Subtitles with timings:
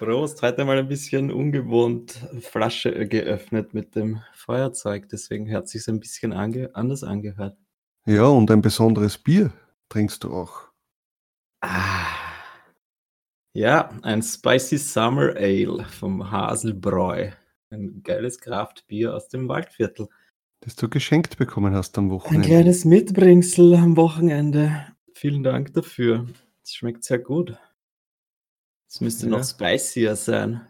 [0.00, 6.00] Prost, heute mal ein bisschen ungewohnt Flasche geöffnet mit dem Feuerzeug, deswegen hat sich ein
[6.00, 7.58] bisschen ange anders angehört.
[8.06, 9.52] Ja, und ein besonderes Bier
[9.90, 10.70] trinkst du auch.
[11.60, 12.06] Ah.
[13.52, 17.32] Ja, ein Spicy Summer Ale vom Haselbräu.
[17.68, 20.08] Ein geiles Kraftbier aus dem Waldviertel.
[20.60, 22.46] Das du geschenkt bekommen hast am Wochenende.
[22.46, 24.86] Ein kleines Mitbringsel am Wochenende.
[25.12, 26.26] Vielen Dank dafür.
[26.64, 27.58] Es schmeckt sehr gut.
[28.90, 29.30] Es müsste ja.
[29.30, 30.66] noch spicier sein.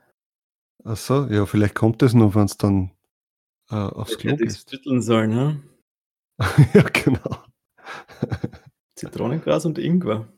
[0.84, 2.90] Ach so, ja, vielleicht kommt es noch, wenn es dann
[3.70, 4.52] äh, aufs Klo geht.
[4.52, 5.62] schütteln sollen, ne?
[6.74, 7.44] ja, genau.
[8.94, 10.28] Zitronengras und Ingwer.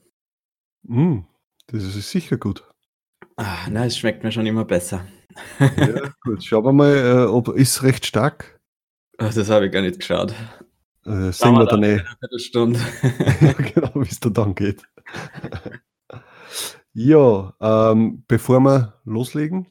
[0.84, 1.22] Mm,
[1.66, 2.62] das ist sicher gut.
[3.36, 5.04] Ah, nein, es schmeckt mir schon immer besser.
[5.58, 6.44] ja, gut.
[6.44, 8.60] Schauen wir mal, äh, ob ist recht stark.
[9.18, 10.32] Ach, das habe ich gar nicht geschaut.
[11.04, 12.00] Äh, sehen wir dann eh.
[12.00, 12.78] Eine Stunde.
[13.40, 14.84] ja, genau, wie es da dann geht.
[16.94, 19.66] Ja, ähm, bevor wir loslegen,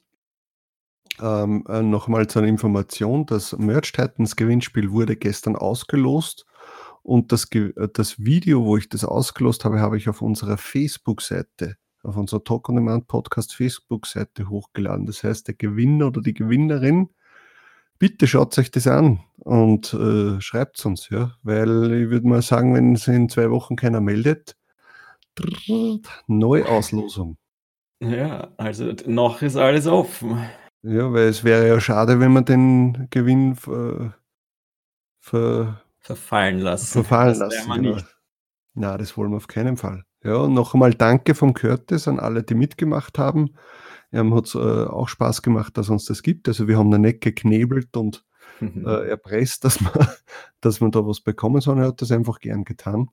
[1.22, 6.46] ähm, äh, nochmal zur Information, das Merch Titans Gewinnspiel wurde gestern ausgelost
[7.04, 11.78] und das, äh, das Video, wo ich das ausgelost habe, habe ich auf unserer Facebook-Seite,
[12.02, 15.06] auf unserer Talk on Demand Podcast Facebook-Seite hochgeladen.
[15.06, 17.10] Das heißt, der Gewinner oder die Gewinnerin,
[18.00, 22.42] bitte schaut euch das an und äh, schreibt es uns, ja, weil ich würde mal
[22.42, 24.56] sagen, wenn es in zwei Wochen keiner meldet,
[26.28, 27.38] Neuauslosung.
[28.00, 30.50] Ja, also noch ist alles offen.
[30.84, 34.16] Ja, weil es wäre ja schade, wenn man den Gewinn ver,
[35.20, 36.88] ver, verfallen lassen.
[36.88, 37.72] Verfallen das lassen.
[37.72, 37.96] Genau.
[37.96, 38.18] Nicht.
[38.74, 40.06] Na, das wollen wir auf keinen Fall.
[40.24, 43.56] Ja, und noch einmal danke vom Curtis an alle, die mitgemacht haben.
[44.12, 46.48] Ähm, hat es äh, auch Spaß gemacht, dass uns das gibt.
[46.48, 48.26] Also wir haben da nicht geknebelt und
[48.60, 48.86] mhm.
[48.86, 49.94] äh, erpresst, dass man,
[50.62, 53.10] dass man da was bekommen, sondern er hat das einfach gern getan.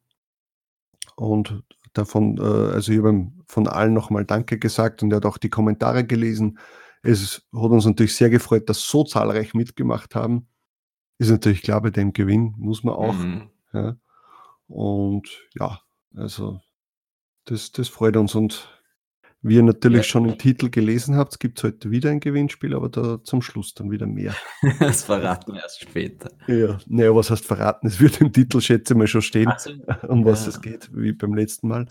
[1.17, 1.63] Und
[1.93, 5.51] davon, äh, also ich habe von allen nochmal Danke gesagt und er hat auch die
[5.51, 6.59] Kommentare gelesen.
[7.03, 10.49] Es hat uns natürlich sehr gefreut, dass so zahlreich mitgemacht haben.
[11.19, 13.15] Ist natürlich klar, bei dem Gewinn muss man auch.
[13.15, 13.51] Mhm.
[13.73, 13.97] Ja.
[14.69, 15.81] Und ja,
[16.15, 16.61] also
[17.45, 18.78] das, das freut uns und
[19.43, 20.03] wie ihr natürlich ja.
[20.03, 23.75] schon im Titel gelesen habt, gibt es heute wieder ein Gewinnspiel, aber da zum Schluss
[23.75, 24.35] dann wieder mehr.
[24.81, 26.31] das verraten wir erst später.
[26.47, 27.87] Ja, naja, was heißt verraten?
[27.87, 29.71] Es wird im Titel, schätze ich mal, schon stehen, also,
[30.09, 30.49] um was ja.
[30.49, 31.87] es geht, wie beim letzten Mal.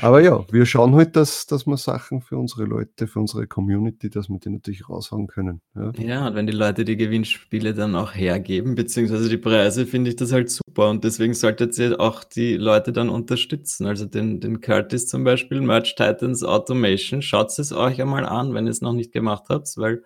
[0.00, 4.10] Aber ja, wir schauen halt, dass, dass wir Sachen für unsere Leute, für unsere Community,
[4.10, 5.60] dass wir die natürlich raushauen können.
[5.74, 5.92] Ja.
[5.98, 10.16] ja, und wenn die Leute die Gewinnspiele dann auch hergeben, beziehungsweise die Preise, finde ich
[10.16, 10.90] das halt super.
[10.90, 13.86] Und deswegen solltet ihr auch die Leute dann unterstützen.
[13.86, 18.66] Also den, den Curtis zum Beispiel, Merch Titans Automation, schaut es euch einmal an, wenn
[18.66, 20.02] ihr es noch nicht gemacht habt, weil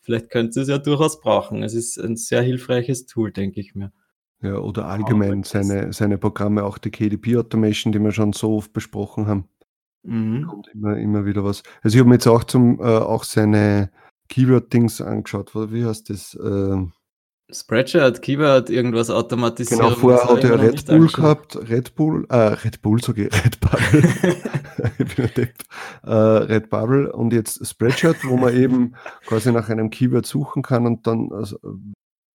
[0.00, 1.62] vielleicht könnt ihr es ja durchaus brauchen.
[1.62, 3.92] Es ist ein sehr hilfreiches Tool, denke ich mir.
[4.42, 8.72] Ja, oder allgemein seine, seine Programme, auch die KDP Automation, die wir schon so oft
[8.72, 9.48] besprochen haben.
[10.02, 10.46] Mhm.
[10.46, 11.62] Kommt immer, immer wieder was.
[11.82, 13.90] Also ich habe mir jetzt auch zum äh, auch seine
[14.30, 15.54] Keyword-Dings angeschaut.
[15.54, 16.34] Wie heißt das?
[16.34, 16.86] Äh,
[17.52, 19.80] Spreadshirt, Keyword, irgendwas automatisiert.
[19.80, 23.60] Genau, vorher hat er Red Bull gehabt, Red Bull, äh, Red Bull, sage ich, Red
[23.60, 24.36] Bubble.
[24.98, 25.54] ich bin ein Depp.
[26.04, 28.94] Äh, Red Bubble und jetzt Spreadshirt, wo man eben
[29.26, 31.58] quasi nach einem Keyword suchen kann und dann also,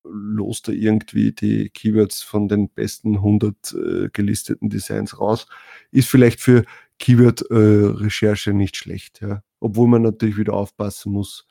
[0.08, 5.48] lost er irgendwie die Keywords von den besten 100 äh, gelisteten Designs raus.
[5.92, 6.66] Ist vielleicht für
[7.00, 9.44] Keyword-Recherche äh, nicht schlecht, ja.
[9.60, 11.48] Obwohl man natürlich wieder aufpassen muss.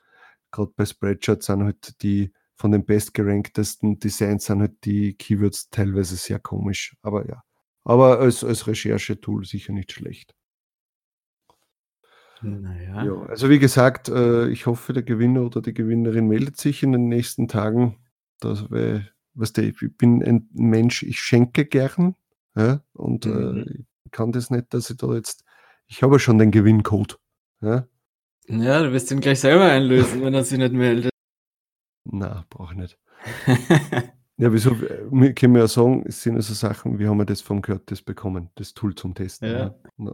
[0.50, 6.16] Gerade bei Spreadshirt sind halt die von den bestgeranktesten Designs sind halt die Keywords teilweise
[6.16, 6.96] sehr komisch.
[7.02, 7.42] Aber ja.
[7.82, 10.34] Aber als, als Recherchetool sicher nicht schlecht.
[12.42, 13.04] Naja.
[13.04, 16.92] Ja, also wie gesagt, äh, ich hoffe, der Gewinner oder die Gewinnerin meldet sich in
[16.92, 17.96] den nächsten Tagen.
[18.40, 22.14] Das, weil, weißt du, ich bin ein Mensch, ich schenke gern.
[22.56, 23.58] Ja, und äh, mhm.
[23.58, 25.44] äh, ich kann das nicht, dass ich da jetzt,
[25.86, 27.18] ich habe schon den Gewinncode.
[27.60, 27.88] Ja?
[28.46, 31.10] ja, du wirst ihn gleich selber einlösen, wenn er sich nicht meldet.
[32.04, 32.98] Na, brauche ich nicht.
[34.36, 34.78] ja, wieso?
[34.80, 38.50] Wir können ja sagen, es sind also Sachen, wie haben wir das vom Curtis bekommen,
[38.54, 39.50] das Tool zum Testen.
[39.50, 39.74] Ja.
[39.98, 40.12] ja.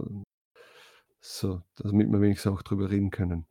[1.21, 3.47] So, damit wir wenigstens auch drüber reden können.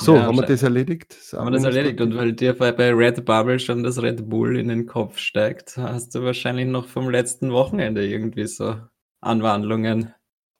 [0.00, 1.16] So, ja, haben wir das erledigt?
[1.16, 2.00] Das haben wir das erledigt.
[2.00, 6.14] Und weil dir bei Red Bubble schon das Red Bull in den Kopf steigt, hast
[6.14, 8.76] du wahrscheinlich noch vom letzten Wochenende irgendwie so
[9.20, 10.12] Anwandlungen.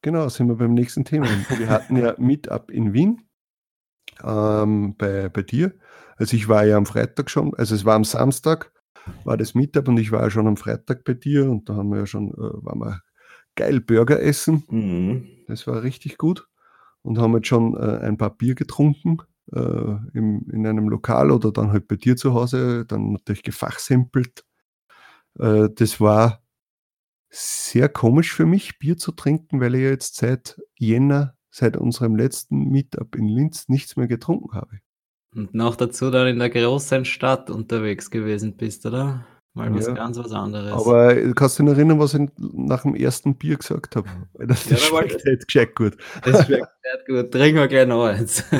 [0.02, 1.26] Genau, sind wir beim nächsten Thema.
[1.58, 3.22] Wir hatten ja Meetup in Wien
[4.22, 5.74] ähm, bei, bei dir.
[6.16, 8.72] Also ich war ja am Freitag schon, also es war am Samstag,
[9.24, 11.90] war das Mittag und ich war ja schon am Freitag bei dir und da haben
[11.90, 13.00] wir ja schon, äh, waren wir
[13.56, 14.64] geil Burger essen.
[14.68, 15.26] Mhm.
[15.48, 16.46] Das war richtig gut.
[17.04, 19.18] Und haben jetzt schon äh, ein paar Bier getrunken
[19.52, 24.44] äh, im, in einem Lokal oder dann halt bei dir zu Hause, dann natürlich gefachsimpelt.
[25.38, 26.42] Äh, das war
[27.30, 32.70] sehr komisch für mich, Bier zu trinken, weil ich jetzt seit Jänner, seit unserem letzten
[32.70, 34.78] Meetup in Linz nichts mehr getrunken habe.
[35.34, 39.26] Und noch dazu dann in der großen Stadt unterwegs gewesen bist, oder?
[39.56, 39.92] Mal was Ja.
[39.94, 40.72] ganz was anderes.
[40.72, 44.08] Aber kannst du dich noch erinnern, was ich nach dem ersten Bier gesagt habe?
[44.46, 45.96] Das, Ja, das schmeckt jetzt gescheit gut.
[46.24, 46.66] das schmeckt
[47.06, 47.30] gut.
[47.30, 48.44] Trinken wir gleich noch eins.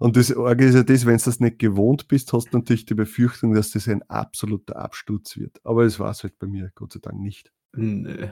[0.00, 2.84] Und das Orge ist ja das, wenn du das nicht gewohnt bist, hast du natürlich
[2.86, 5.60] die Befürchtung, dass das ein absoluter Absturz wird.
[5.64, 7.50] Aber es war es halt bei mir, Gott sei Dank nicht.
[7.72, 8.28] Nö.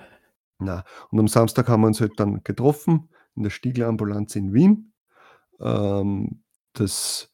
[0.59, 4.93] Na, und am Samstag haben wir uns halt dann getroffen in der Stiegler-Ambulanz in Wien.
[5.61, 6.43] Ähm,
[6.75, 7.33] das,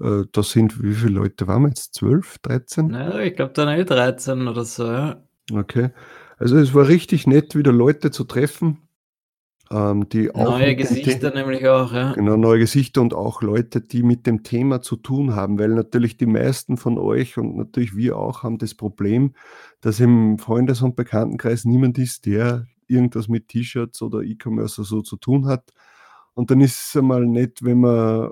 [0.00, 1.94] äh, da sind, wie viele Leute waren wir jetzt?
[1.94, 2.88] 12, 13?
[2.88, 5.22] Naja, ich glaube dann eh 13 oder so, ja.
[5.52, 5.90] Okay.
[6.38, 8.88] Also es war richtig nett, wieder Leute zu treffen,
[9.70, 12.12] ähm, die Neue dem The- Gesichter nämlich auch, ja.
[12.12, 16.16] Genau, neue Gesichter und auch Leute, die mit dem Thema zu tun haben, weil natürlich
[16.16, 19.34] die meisten von euch und natürlich wir auch haben das Problem,
[19.80, 25.02] dass im Freundes- und Bekanntenkreis niemand ist, der irgendwas mit T-Shirts oder E-Commerce oder so
[25.02, 25.72] zu tun hat.
[26.34, 28.30] Und dann ist es einmal nett, wenn man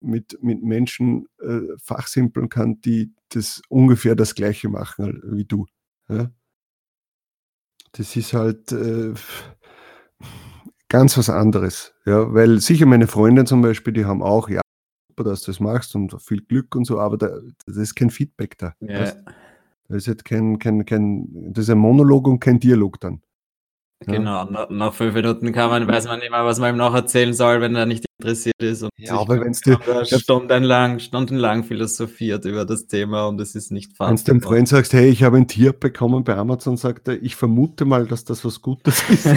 [0.00, 5.66] mit, mit Menschen äh, fachsimpeln kann, die das ungefähr das Gleiche machen wie du.
[6.08, 6.30] Ja?
[7.92, 9.14] Das ist halt äh,
[10.88, 11.94] ganz was anderes.
[12.06, 14.60] Ja, weil sicher meine Freundin zum Beispiel, die haben auch, ja,
[15.08, 18.10] super, dass du das machst und viel Glück und so, aber da, das ist kein
[18.10, 18.74] Feedback da.
[18.80, 19.24] Ja, weißt?
[19.88, 23.22] Da ist jetzt kein, kein, kein, das ist ein Monolog und kein Dialog dann.
[24.06, 24.14] Ja.
[24.14, 24.44] genau.
[24.44, 27.34] Nach, nach fünf Minuten kann man, weiß man nicht mehr, was man ihm noch erzählen
[27.34, 28.82] soll, wenn er nicht interessiert ist.
[28.82, 33.70] Und Ja, aber wenn's dir- da stundenlang, stundenlang philosophiert über das Thema und es ist
[33.70, 37.08] nicht Wenn du dem Freund sagst, hey, ich habe ein Tier bekommen bei Amazon, sagt
[37.08, 39.28] er, ich vermute mal, dass das was Gutes ist.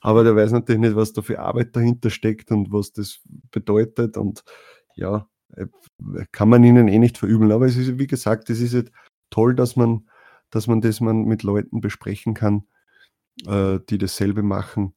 [0.00, 3.20] Aber der weiß natürlich nicht, was da für Arbeit dahinter steckt und was das
[3.50, 4.16] bedeutet.
[4.16, 4.42] Und
[4.94, 5.66] ja, äh,
[6.32, 7.52] kann man ihnen eh nicht verübeln.
[7.52, 8.90] Aber es ist, wie gesagt, es ist halt
[9.30, 10.08] toll, dass man,
[10.50, 12.64] dass man das man mit Leuten besprechen kann,
[13.46, 14.94] äh, die dasselbe machen.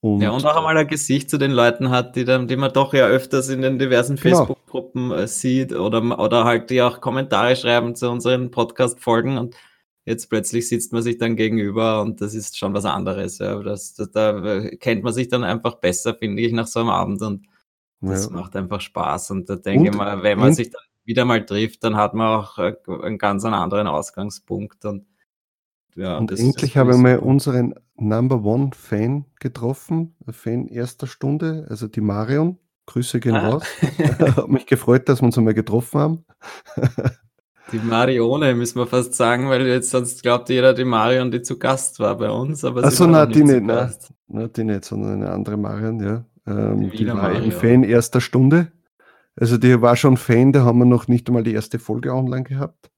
[0.00, 2.72] Und, Ja, und auch einmal ein Gesicht zu den Leuten hat, die, dann, die man
[2.72, 4.38] doch ja öfters in den diversen Genau.
[4.38, 9.56] Facebook-Gruppen äh, sieht oder, oder halt die auch Kommentare schreiben zu unseren Podcast-Folgen und
[10.04, 13.38] jetzt plötzlich sitzt man sich dann gegenüber und das ist schon was anderes.
[13.38, 13.60] Ja.
[13.60, 16.90] Das, das, da äh, kennt man sich dann einfach besser, finde ich, nach so einem
[16.90, 17.46] Abend und
[18.00, 18.32] das ja.
[18.32, 19.32] macht einfach Spaß.
[19.32, 22.38] Und da denke ich mal, wenn man sich dann wieder mal trifft, dann hat man
[22.38, 25.06] auch äh, einen ganz anderen Ausgangspunkt und
[25.98, 31.06] ja, Und endlich das habe ich ist mal unseren Number One Fan getroffen, Fan erster
[31.06, 32.58] Stunde, also die Marion.
[32.86, 33.50] Grüße gehen Ah.
[33.50, 33.64] raus.
[34.18, 36.24] Hat mich gefreut, dass wir uns einmal getroffen haben.
[37.72, 41.58] Die Marione müssen wir fast sagen, weil jetzt sonst glaubt jeder, die Marion, die zu
[41.58, 42.64] Gast war bei uns.
[42.64, 43.66] Aber Ach sie so, war na, noch die nicht.
[43.66, 44.14] Gast.
[44.28, 46.24] Na, die nicht, sondern eine andere Marion, ja.
[46.46, 47.52] Ähm, Die die war eben Marion.
[47.52, 48.72] Fan erster Stunde.
[49.36, 52.44] Also die war schon Fan, da haben wir noch nicht einmal die erste Folge online
[52.44, 52.90] gehabt.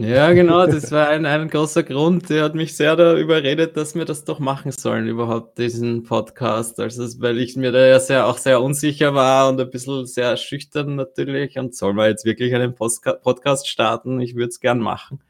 [0.00, 2.30] Ja, genau, das war ein, ein großer Grund.
[2.30, 6.78] Der hat mich sehr da überredet, dass wir das doch machen sollen, überhaupt diesen Podcast.
[6.78, 10.36] Also, weil ich mir da ja sehr, auch sehr unsicher war und ein bisschen sehr
[10.36, 11.58] schüchtern natürlich.
[11.58, 14.20] Und soll man jetzt wirklich einen Postka Podcast starten?
[14.20, 15.20] Ich würde es gern machen.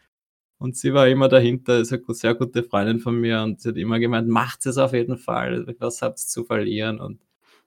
[0.59, 3.77] Und sie war immer dahinter, ist eine sehr gute Freundin von mir und sie hat
[3.77, 7.01] immer gemeint, macht es auf jeden Fall, was habt ihr zu verlieren?
[7.01, 7.21] Und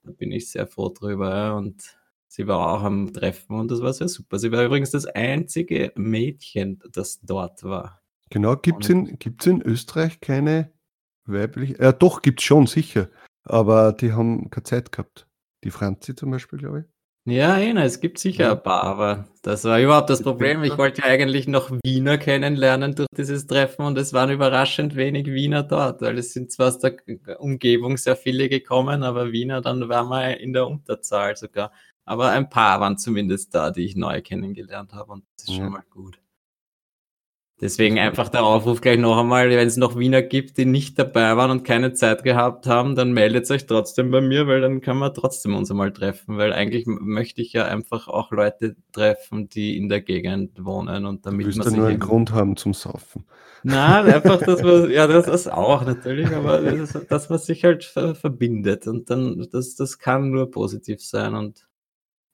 [0.04, 1.56] da bin ich sehr froh drüber.
[1.56, 1.98] Und
[2.32, 4.40] sie war auch am Treffen und das war sehr super.
[4.40, 8.02] Sie war übrigens das einzige Mädchen, das dort war.
[8.30, 10.72] Genau, gibt es in, gibt's in Österreich keine
[11.26, 13.10] weibliche, äh, doch, gibt es schon, sicher.
[13.44, 15.28] Aber die haben keine Zeit gehabt.
[15.66, 16.86] Die Franzi zum Beispiel, glaube ich.
[17.26, 18.52] Ja, eh, na, es gibt sicher Ja.
[18.54, 20.64] ein paar, aber das war überhaupt das Problem.
[20.64, 25.28] Ich wollte ja eigentlich noch Wiener kennenlernen durch dieses Treffen und es waren überraschend wenig
[25.28, 26.96] Wiener dort, weil es sind zwar aus der
[27.40, 31.72] Umgebung sehr viele gekommen, aber Wiener, dann waren wir in der Unterzahl sogar.
[32.06, 35.64] Aber ein paar waren zumindest da, die ich neu kennengelernt habe und das ist Ja.
[35.64, 36.20] schon mal gut.
[37.62, 41.38] Deswegen einfach der Aufruf gleich noch einmal, wenn es noch Wiener gibt, die nicht dabei
[41.38, 44.98] waren und keine Zeit gehabt haben, dann meldet euch trotzdem bei mir, weil dann kann
[44.98, 49.78] man trotzdem uns einmal treffen, weil eigentlich möchte ich ja einfach auch Leute treffen, die
[49.78, 52.74] in der Gegend wohnen und Du damit wirst man sich nur einen Grund haben zum
[52.74, 53.26] Saufen.
[53.64, 57.64] Nein, einfach, dass man, ja, das ist auch natürlich, aber das ist, dass man sich
[57.64, 61.68] halt ver verbindet und dann, das, das kann nur positiv sein und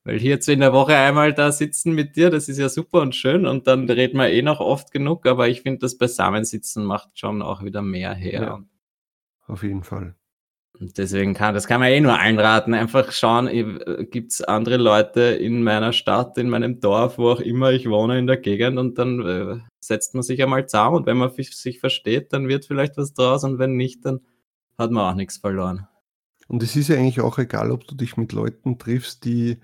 [0.08, 3.02] weil hier jetzt in der Woche einmal da sitzen mit dir, das ist ja super
[3.02, 6.86] und schön und dann reden wir eh noch oft genug, aber ich finde, das Beisammensitzen
[6.86, 8.42] macht schon auch wieder mehr her.
[8.42, 8.64] Ja.
[9.48, 10.16] Auf jeden Fall.
[10.80, 12.74] Deswegen kann, das kann man eh nur allen raten.
[12.74, 17.42] Einfach schauen, äh, gibt es andere Leute in meiner Stadt, in meinem Dorf, wo auch
[17.42, 21.06] immer ich wohne in der Gegend und dann äh, setzt man sich einmal zusammen und
[21.06, 24.22] wenn man sich versteht, dann wird vielleicht was draus und wenn nicht, dann
[24.78, 25.86] hat man auch nichts verloren.
[26.48, 29.58] Und es ist ja eigentlich auch egal, ob du dich mit Leuten triffst, die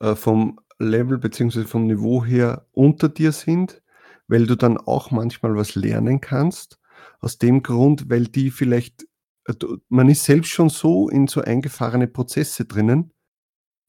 [0.00, 1.64] äh, vom Level bzw.
[1.64, 3.82] vom Niveau her unter dir sind,
[4.28, 6.78] weil du dann auch manchmal was lernen kannst.
[7.20, 9.08] Aus dem Grund, weil die vielleicht
[9.48, 9.54] äh,
[9.88, 13.12] man ist selbst schon so in so eingefahrene Prozesse drinnen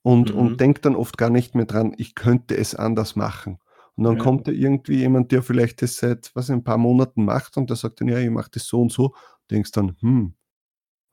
[0.01, 0.39] und, mhm.
[0.39, 3.60] und denkt dann oft gar nicht mehr dran, ich könnte es anders machen.
[3.96, 4.24] Und dann ja.
[4.24, 7.75] kommt da irgendwie jemand, der vielleicht das seit was ein paar Monaten macht und der
[7.75, 9.13] sagt dann, ja, ich mache das so und so.
[9.51, 10.36] Denkst dann, hm,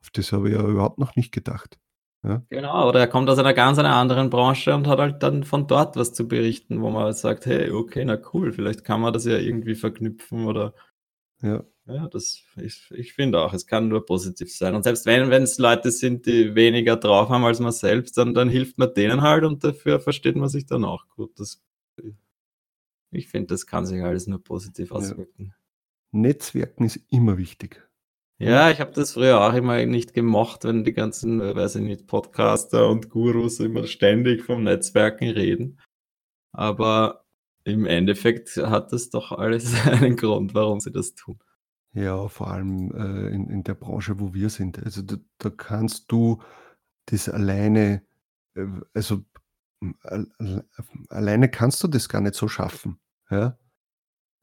[0.00, 1.81] auf das habe ich ja überhaupt noch nicht gedacht.
[2.26, 2.42] Ja.
[2.49, 5.68] Genau, oder er kommt aus einer ganz einer anderen Branche und hat halt dann von
[5.68, 9.12] dort was zu berichten, wo man halt sagt, hey, okay, na cool, vielleicht kann man
[9.12, 10.75] das ja irgendwie verknüpfen oder
[11.40, 11.64] ja.
[11.88, 14.75] Ja, das, ich, ich finde auch, es kann nur positiv sein.
[14.75, 18.49] Und selbst wenn es Leute sind, die weniger drauf haben als man selbst, dann, dann
[18.49, 21.38] hilft man denen halt und dafür versteht man sich dann auch gut.
[21.38, 21.62] Das,
[23.12, 25.47] ich finde, das kann sich alles nur positiv auswirken.
[25.47, 25.54] Ja.
[26.11, 27.86] Netzwerken ist immer wichtig.
[28.38, 32.07] Ja, ich habe das früher auch immer nicht gemocht, wenn die ganzen, weiß ich nicht,
[32.07, 35.81] Podcaster und Gurus immer ständig vom Netzwerken reden.
[36.52, 37.25] Aber
[37.64, 41.38] im Endeffekt hat das doch alles einen Grund, warum sie das tun.
[41.95, 44.78] Ja, vor allem äh, in, in der Branche, wo wir sind.
[44.85, 46.43] Also da, da kannst du
[47.07, 48.02] das alleine,
[48.55, 49.25] äh, also
[51.09, 52.99] alleine kannst du das gar nicht so schaffen.
[53.31, 53.59] Ja?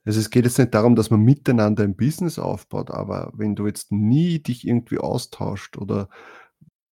[0.06, 3.68] Also es geht jetzt nicht darum, dass man miteinander ein Business aufbaut, aber wenn du
[3.68, 6.10] jetzt nie dich irgendwie austauscht oder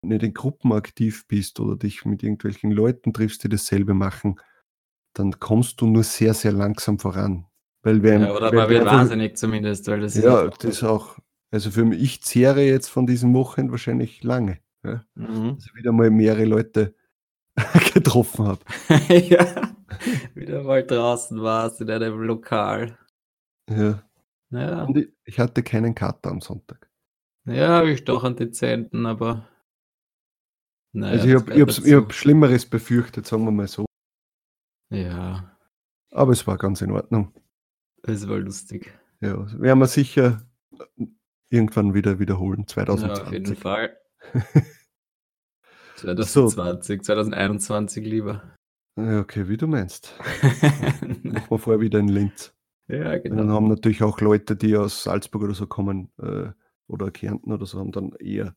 [0.02, 4.40] nicht in Gruppen aktiv bist oder dich mit irgendwelchen Leuten triffst, die dasselbe machen,
[5.14, 7.46] dann kommst du nur sehr, sehr langsam voran.
[7.82, 11.18] Weil wir, ja, oder man wird wahnsinnig zumindest, weil das Ja, ist das auch.
[11.50, 14.60] Also für mich, ich zehre jetzt von diesem Wochenende wahrscheinlich lange.
[14.84, 15.02] Ja?
[15.14, 15.54] Mhm.
[15.54, 16.94] Also wieder mal mehrere Leute
[17.94, 18.60] getroffen habe.
[19.08, 19.72] ja,
[20.34, 22.96] wieder mal draußen warst in einem Lokal.
[23.68, 24.02] Ja.
[24.50, 24.84] ja.
[24.84, 26.90] Und ich, ich hatte keinen Kater am Sonntag.
[27.46, 29.48] Ja, habe ich doch einen dezenten, aber.
[30.92, 33.86] Naja, also ich habe ich hab Schlimmeres befürchtet, sagen wir mal so.
[34.90, 35.56] Ja.
[36.10, 37.32] Aber es war ganz in Ordnung.
[38.02, 38.92] Es war lustig.
[39.20, 40.42] Ja, werden wir sicher
[41.50, 43.18] irgendwann wieder wiederholen, 2020.
[43.18, 43.96] Ja, auf jeden Fall.
[45.96, 47.04] 2020, so.
[47.04, 48.56] 2021 lieber.
[48.96, 50.14] Okay, wie du meinst.
[51.22, 52.52] Machen wir vorher wieder in Linz.
[52.90, 53.32] Ja, genau.
[53.32, 56.48] Und dann haben natürlich auch Leute, die aus Salzburg oder so kommen äh,
[56.88, 58.56] oder Kärnten oder so, haben dann eher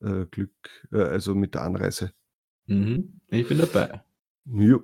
[0.00, 0.52] äh, Glück,
[0.92, 2.12] äh, also mit der Anreise.
[2.66, 3.20] Mhm.
[3.28, 4.02] Ich bin dabei.
[4.46, 4.78] Ja.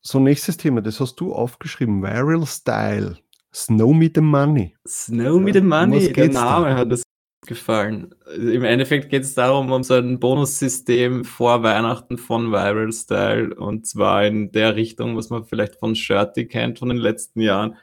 [0.00, 2.02] So, nächstes Thema, das hast du aufgeschrieben.
[2.02, 3.18] Viral Style.
[3.54, 4.76] Snow me the Money.
[4.86, 6.76] Snow me the Money, der Name da?
[6.76, 7.02] hat es
[7.46, 8.14] gefallen.
[8.36, 13.86] Im Endeffekt geht es darum, um so ein Bonussystem vor Weihnachten von Viral Style und
[13.86, 17.76] zwar in der Richtung, was man vielleicht von Shirty kennt von den letzten Jahren,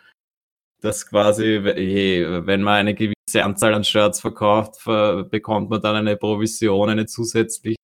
[0.85, 4.83] dass quasi, wenn man eine gewisse Anzahl an Shirts verkauft,
[5.29, 7.77] bekommt man dann eine Provision, eine zusätzliche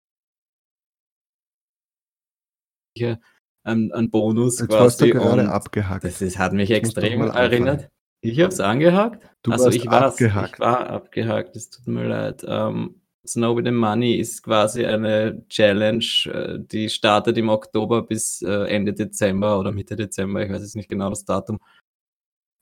[3.64, 4.84] ein, ein Bonus Jetzt quasi.
[4.84, 6.04] hast du gerade abgehakt.
[6.04, 7.90] Das ist, hat mich extrem erinnert.
[8.22, 9.30] Ich habe es angehakt.
[9.44, 10.54] Du also ich abgehakt.
[10.54, 12.44] Ich war abgehakt, es tut mir leid.
[12.44, 18.02] Um, ähm, Snow with the Money ist quasi eine Challenge, äh, die startet im Oktober
[18.02, 21.60] bis äh, Ende Dezember oder Mitte Dezember, ich weiß jetzt nicht genau das Datum.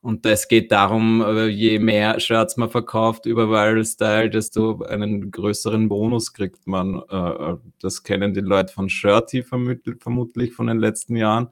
[0.01, 5.29] Und es geht darum, äh, je mehr Shirts man verkauft über Viral Style, desto einen
[5.29, 7.01] größeren Bonus kriegt man.
[7.09, 11.49] Äh, das kennen die Leute von Shirty vermutlich von den letzten Jahren.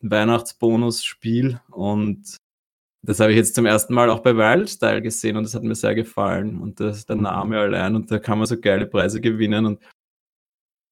[0.00, 1.60] Weihnachtsbonus-Spiel.
[1.70, 2.36] Und
[3.02, 5.62] das habe ich jetzt zum ersten Mal auch bei Viral Style gesehen und das hat
[5.62, 6.60] mir sehr gefallen.
[6.60, 7.16] Und das ist der.
[7.16, 9.66] Name allein und da kann man so geile Preise gewinnen.
[9.66, 9.80] Und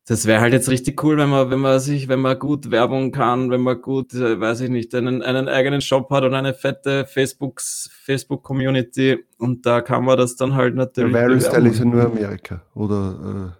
[0.06, 3.12] das wäre halt jetzt richtig cool, wenn man, wenn man sich, wenn man gut Werbung
[3.12, 6.54] kann, wenn man gut, äh, weiß ich nicht, einen, einen eigenen Shop hat und eine
[6.54, 11.12] fette Facebooks, Facebook-Community und da kann man das dann halt natürlich.
[11.12, 13.54] Der Viral-Style ist ja nur Amerika, oder?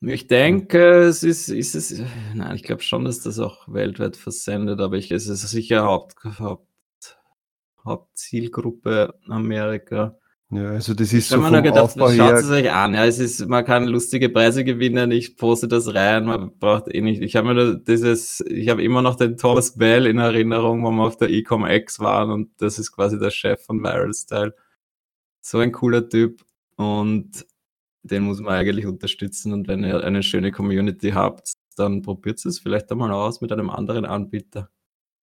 [0.00, 2.02] Äh, ich denke, es ist, ist es,
[2.34, 6.16] nein, ich glaube schon, dass das auch weltweit versendet, aber ich, es ist sicher Haupt,
[6.40, 6.66] Haupt,
[7.84, 10.16] Hauptzielgruppe Amerika.
[10.54, 12.92] Ja, also das ist Wenn so man vom gedacht, Aufbau schaut es euch an.
[12.92, 15.10] Ja, es ist, man kann lustige Preise gewinnen.
[15.10, 16.26] Ich poste das rein.
[16.26, 17.22] Man braucht eh nicht.
[17.22, 21.04] Ich habe mir dieses, ich habe immer noch den Thomas Bell in Erinnerung, wo wir
[21.04, 24.54] auf der Ecom X waren und das ist quasi der Chef von Viral Style.
[25.40, 26.44] So ein cooler Typ
[26.76, 27.46] und
[28.02, 29.54] den muss man eigentlich unterstützen.
[29.54, 33.70] Und wenn ihr eine schöne Community habt, dann probiert es vielleicht einmal aus mit einem
[33.70, 34.68] anderen Anbieter.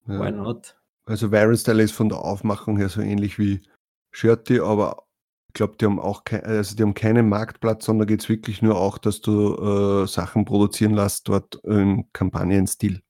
[0.07, 0.21] Ja.
[0.21, 0.77] Why not?
[1.05, 3.63] Also Viral Style ist von der Aufmachung her so ähnlich wie
[4.13, 5.06] Shirty, aber
[5.53, 8.79] glaube, die haben auch kein, also die haben keinen Marktplatz, sondern geht es wirklich nur
[8.79, 9.55] auch, dass du
[10.03, 13.03] äh, Sachen produzieren lässt dort im Kampagnenstil.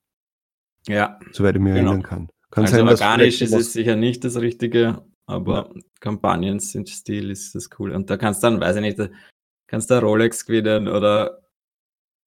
[0.87, 1.19] Ja.
[1.33, 1.91] Soweit ich mich genau.
[1.91, 2.29] erinnern kann.
[2.51, 5.83] Kann also sein, organisch ist es sicher nicht das Richtige, aber ja.
[6.01, 7.91] Kampagnen sind Stil ist das cool.
[7.93, 9.11] Und da kannst du dann, weiß ich nicht,
[9.67, 11.43] kannst du Rolex gewinnen oder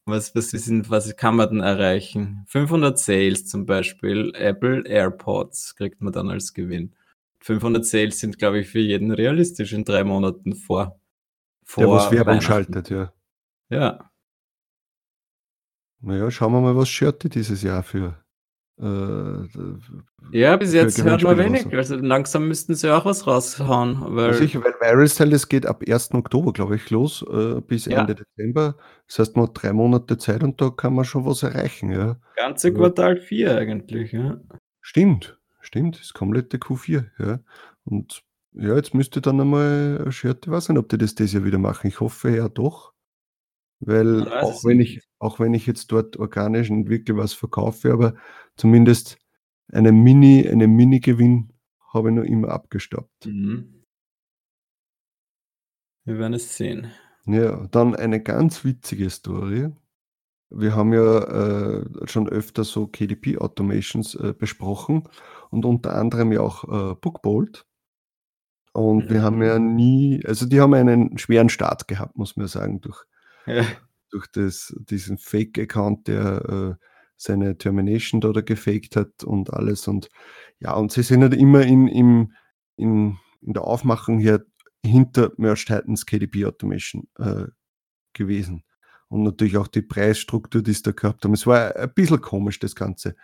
[0.05, 2.43] was, was, sind, was kann man denn erreichen?
[2.47, 6.95] 500 Sales zum Beispiel, Apple AirPods kriegt man dann als Gewinn.
[7.41, 10.99] 500 Sales sind, glaube ich, für jeden realistisch in drei Monaten vor.
[11.63, 13.13] vor Der was Werbung schaltet, ja.
[13.69, 14.11] Ja.
[16.01, 18.23] Naja, schauen wir mal, was Shirty dieses Jahr für
[18.81, 19.47] äh,
[20.31, 21.75] ja, bis jetzt hört man wenig.
[21.75, 23.97] Also langsam müssten sie auch was raushauen.
[24.15, 26.13] Weil Sicher, weil Viral Style, das geht ab 1.
[26.13, 27.99] Oktober, glaube ich, los, äh, bis ja.
[27.99, 28.77] Ende Dezember.
[29.07, 31.91] Das heißt, man hat drei Monate Zeit und da kann man schon was erreichen.
[31.91, 32.21] Ja.
[32.37, 34.39] Ganze Quartal 4 eigentlich, ja.
[34.79, 37.39] Stimmt, stimmt, das komplette Q4, ja.
[37.85, 38.23] Und
[38.53, 41.45] ja, jetzt müsste dann einmal ein Shirt, ich weiß nicht, ob die das dieses Jahr
[41.45, 41.87] wieder machen.
[41.87, 42.93] Ich hoffe ja doch.
[43.79, 48.15] Weil auch wenn, ich, auch wenn ich jetzt dort organisch nicht wirklich was verkaufe, aber
[48.57, 49.17] zumindest
[49.71, 51.53] eine Mini, eine Mini-Gewinn
[51.93, 53.27] habe ich noch immer abgestoppt.
[53.27, 53.85] Mhm.
[56.03, 56.91] Wir werden es sehen.
[57.25, 59.69] Ja, dann eine ganz witzige Story.
[60.49, 65.03] Wir haben ja äh, schon öfter so KDP-Automations äh, besprochen
[65.51, 67.65] und unter anderem ja auch äh, Bookbolt.
[68.73, 69.09] Und mhm.
[69.13, 73.03] wir haben ja nie, also die haben einen schweren Start gehabt, muss man sagen, durch
[73.45, 73.65] ja.
[74.11, 76.85] durch das, diesen Fake-Account, der äh,
[77.19, 79.87] seine Termination da gefaked hat und alles.
[79.87, 80.09] Und
[80.59, 82.33] ja, und sie sind halt immer in, in,
[82.77, 84.45] in, in der Aufmachung hier
[84.85, 87.47] hinter Merge Titans KDP Automation äh,
[88.13, 88.63] gewesen.
[89.09, 91.33] Und natürlich auch die Preisstruktur, die es da gehabt haben.
[91.33, 93.15] Es war ein bisschen komisch, das Ganze.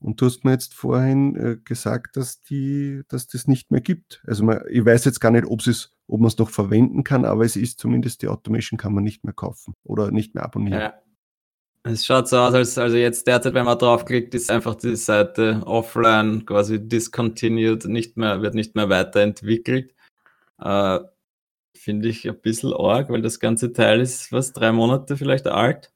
[0.00, 4.22] Und du hast mir jetzt vorhin äh, gesagt, dass, die, dass das nicht mehr gibt.
[4.26, 7.24] Also man, ich weiß jetzt gar nicht, ob es ob man es noch verwenden kann,
[7.24, 10.80] aber es ist zumindest die Automation kann man nicht mehr kaufen oder nicht mehr abonnieren.
[10.80, 10.94] Ja.
[11.82, 15.62] Es schaut so aus, als also jetzt derzeit, wenn man draufklickt, ist einfach die Seite
[15.64, 19.94] offline quasi discontinued, nicht mehr, wird nicht mehr weiterentwickelt.
[20.60, 20.98] Äh,
[21.82, 25.90] Finde ich ein bisschen arg, weil das ganze Teil ist, was, drei Monate vielleicht alt?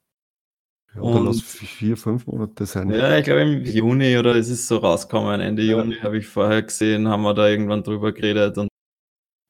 [0.95, 2.89] Ja, oder lass vier, fünf Monate sein.
[2.89, 5.41] Ja, ich glaube im Juni oder ist es so rausgekommen.
[5.41, 5.77] Ende ja.
[5.77, 8.67] Juni habe ich vorher gesehen, haben wir da irgendwann drüber geredet und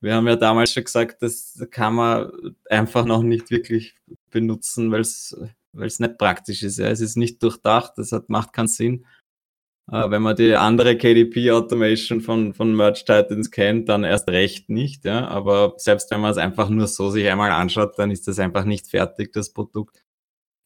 [0.02, 2.30] wir haben ja damals schon gesagt, das kann man
[2.70, 3.96] einfach noch nicht wirklich
[4.30, 5.38] benutzen, weil es
[5.74, 6.80] nicht praktisch ist.
[6.80, 6.88] Ja.
[6.88, 9.06] Es ist nicht durchdacht, das hat, macht keinen Sinn.
[9.92, 15.06] Äh, wenn man die andere KDP-Automation von, von Merge Titans kennt, dann erst recht nicht.
[15.06, 15.28] Ja.
[15.28, 18.66] Aber selbst wenn man es einfach nur so sich einmal anschaut, dann ist das einfach
[18.66, 20.04] nicht fertig, das Produkt.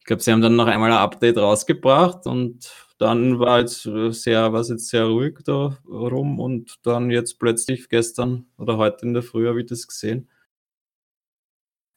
[0.00, 4.52] Ich glaube, sie haben dann noch einmal ein Update rausgebracht und dann war jetzt sehr,
[4.52, 9.22] war jetzt sehr ruhig da rum und dann jetzt plötzlich gestern oder heute in der
[9.22, 10.28] Früh habe ich das gesehen.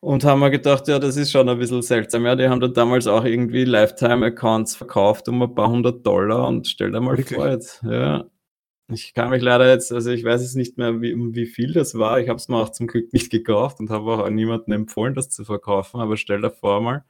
[0.04, 2.26] Und haben wir gedacht, ja, das ist schon ein bisschen seltsam.
[2.26, 6.68] Ja, die haben da damals auch irgendwie Lifetime-Accounts verkauft um ein paar hundert Dollar und
[6.68, 7.38] stell dir mal Wirklich?
[7.38, 7.82] vor jetzt.
[7.84, 8.26] Ja.
[8.92, 11.72] Ich kann mich leider jetzt, also ich weiß es nicht mehr, wie, um wie viel
[11.72, 12.20] das war.
[12.20, 15.30] Ich habe es mir auch zum Glück nicht gekauft und habe auch niemandem empfohlen, das
[15.30, 16.02] zu verkaufen.
[16.02, 17.06] Aber stell dir vor mal,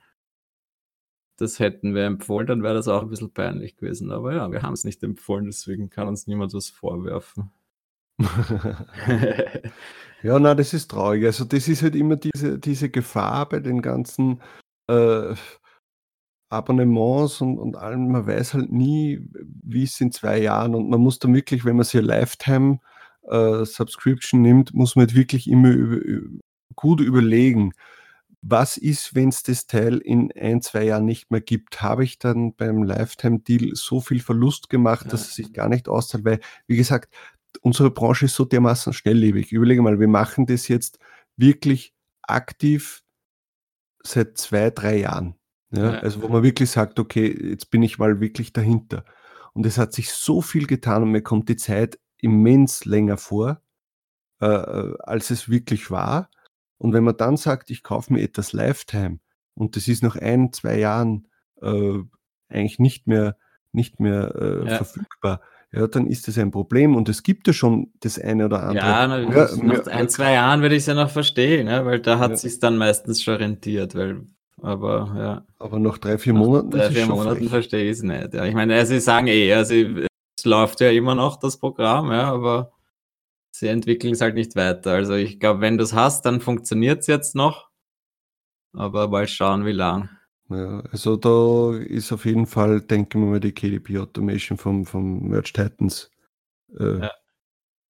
[1.37, 4.11] das hätten wir empfohlen, dann wäre das auch ein bisschen peinlich gewesen.
[4.11, 7.49] Aber ja, wir haben es nicht empfohlen, deswegen kann uns niemand was vorwerfen.
[10.23, 11.25] ja, na, das ist traurig.
[11.25, 14.41] Also das ist halt immer diese, diese Gefahr bei den ganzen
[14.87, 15.35] äh,
[16.49, 18.11] Abonnements und, und allem.
[18.11, 19.19] Man weiß halt nie,
[19.63, 22.79] wie es in zwei Jahren und man muss da wirklich, wenn man sich Lifetime
[23.29, 25.99] äh, Subscription nimmt, muss man halt wirklich immer über,
[26.75, 27.73] gut überlegen,
[28.45, 31.81] was ist, wenn es das Teil in ein, zwei Jahren nicht mehr gibt?
[31.81, 36.25] Habe ich dann beim Lifetime-Deal so viel Verlust gemacht, dass es sich gar nicht auszahlt?
[36.25, 37.13] Weil, wie gesagt,
[37.61, 39.51] unsere Branche ist so dermaßen schnelllebig.
[39.51, 40.99] Überlege mal, wir machen das jetzt
[41.37, 43.03] wirklich aktiv
[44.03, 45.35] seit zwei, drei Jahren.
[45.71, 45.93] Ja?
[45.93, 45.99] ja?
[45.99, 49.05] Also wo man wirklich sagt, okay, jetzt bin ich mal wirklich dahinter.
[49.53, 53.61] Und es hat sich so viel getan und mir kommt die Zeit immens länger vor,
[54.41, 56.29] äh, äh als es wirklich war.
[56.77, 59.19] Und wenn man dann sagt, ich kaufe mir etwas Lifetime
[59.53, 61.27] und das ist nach ein, zwei Jahren
[61.61, 61.99] äh,
[62.49, 63.37] eigentlich nicht mehr,
[63.71, 64.77] nicht mehr äh, ja.
[64.77, 65.41] verfügbar,
[65.73, 68.85] ja, dann ist das ein Problem und es gibt ja schon das eine oder andere.
[68.85, 71.99] Ja, na, ja nach ein, zwei Jahren würde ich es ja noch verstehen, ja, weil
[71.99, 72.37] da hat ja.
[72.37, 74.21] sich dann meistens schon rentiert, weil
[74.61, 75.45] aber ja.
[75.57, 76.69] Aber nach drei, vier Monaten.
[76.69, 78.33] Nach drei, vier Monaten verstehe ich es nicht.
[78.33, 78.45] Ja.
[78.45, 82.71] Ich meine, sie sagen eh, also es läuft ja immer noch das Programm, ja, aber
[83.51, 84.91] sie entwickeln es halt nicht weiter.
[84.91, 87.69] Also ich glaube, wenn du es hast, dann funktioniert es jetzt noch.
[88.73, 90.09] Aber mal schauen, wie lang.
[90.55, 95.27] Ja, also da ist auf jeden Fall, denken wir mal, die KDP Automation vom, vom
[95.29, 96.11] Merge Titans
[96.79, 97.11] äh, ja.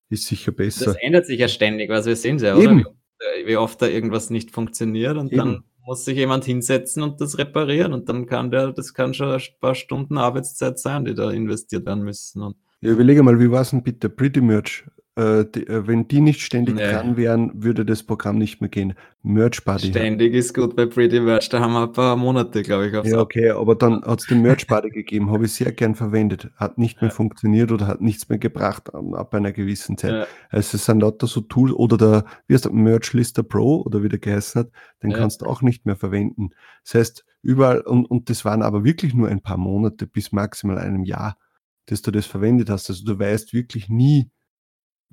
[0.08, 0.86] ist sicher besser.
[0.86, 2.70] Das ändert sich ja ständig, was wir sehen ja, oder?
[2.70, 2.80] Eben.
[2.80, 5.38] äh, wie oft da irgendwas nicht funktioniert und Eben.
[5.38, 9.30] dann muss sich jemand hinsetzen und das reparieren und dann kann der, das kann schon
[9.30, 12.42] ein paar Stunden Arbeitszeit sein, die da investiert werden müssen.
[12.42, 14.08] Und Ja, überlege mal, wie war es denn bitte?
[14.08, 14.84] Pretty Merch.
[15.16, 16.90] Äh, die, äh, wenn die nicht ständig Nee.
[16.90, 18.94] dran wären, würde das Programm nicht mehr gehen.
[19.22, 19.86] Merch Buddy.
[19.86, 23.08] ständig ist gut bei Pretty Merch, da haben wir ein paar Monate, glaube ich, aufs
[23.08, 26.50] Ja, okay, aber dann hat es den Merch Buddy gegeben, habe ich sehr gern verwendet.
[26.56, 27.14] Hat nicht mehr Ja.
[27.14, 30.10] funktioniert oder hat nichts mehr gebracht ähm, ab einer gewissen Zeit.
[30.12, 33.82] Ja, Also es sind lauter so Tools oder der, wie heißt der, Merch Lister Pro
[33.82, 34.70] oder wie der geheißen hat,
[35.04, 35.18] den Ja.
[35.18, 36.50] kannst du auch nicht mehr verwenden.
[36.82, 40.76] Das heißt, überall, und, und das waren aber wirklich nur ein paar Monate bis maximal
[40.78, 41.38] einem Jahr,
[41.86, 42.90] dass du das verwendet hast.
[42.90, 44.28] Also du weißt wirklich nie,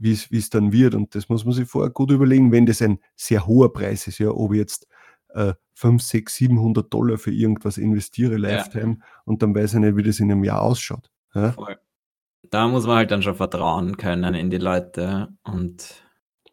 [0.01, 0.95] wie es dann wird.
[0.95, 4.19] Und das muss man sich vorher gut überlegen, wenn das ein sehr hoher Preis ist,
[4.19, 4.87] ja, ob ich jetzt
[5.29, 10.03] äh, 5, 6, 700 Dollar für irgendwas investiere, Lifetime, und dann weiß ich nicht, wie
[10.03, 11.09] das in einem Jahr ausschaut.
[11.33, 11.55] Ja?
[12.49, 16.03] Da muss man halt dann schon vertrauen können in die Leute und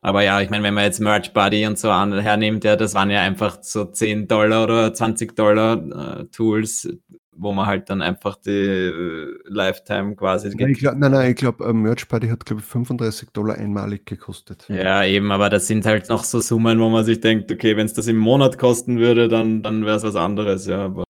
[0.00, 2.94] aber ja, ich meine, wenn man jetzt Merch Buddy und so an hernimmt, ja, das
[2.94, 6.88] waren ja einfach so 10 Dollar oder 20 Dollar äh, Tools,
[7.38, 11.36] wo man halt dann einfach die äh, Lifetime quasi Nein, ich glaub, nein, nein, ich
[11.36, 14.66] glaube, äh, Merch Party hat, glaube ich, 35 Dollar einmalig gekostet.
[14.68, 17.86] Ja, eben, aber das sind halt noch so Summen, wo man sich denkt, okay, wenn
[17.86, 20.84] es das im Monat kosten würde, dann, dann wäre es was anderes, ja.
[20.86, 21.04] Aber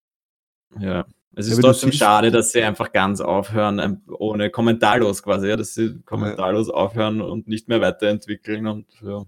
[0.79, 1.05] ja.
[1.35, 5.47] Es Ja, ist du trotzdem schade, dass sie einfach ganz aufhören, ähm, ohne kommentarlos quasi,
[5.47, 9.25] ja, dass sie kommentarlos aufhören und nicht mehr weiterentwickeln und ja.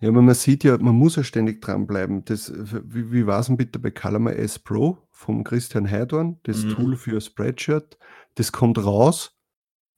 [0.00, 2.24] Ja, aber man sieht ja, man muss ja ständig dranbleiben.
[2.24, 6.64] Das, wie wie war es denn bitte bei Calama S Pro vom Christian Heidorn, das
[6.64, 6.70] Mhm.
[6.70, 7.98] Tool für Spreadshirt?
[8.36, 9.36] Das kommt raus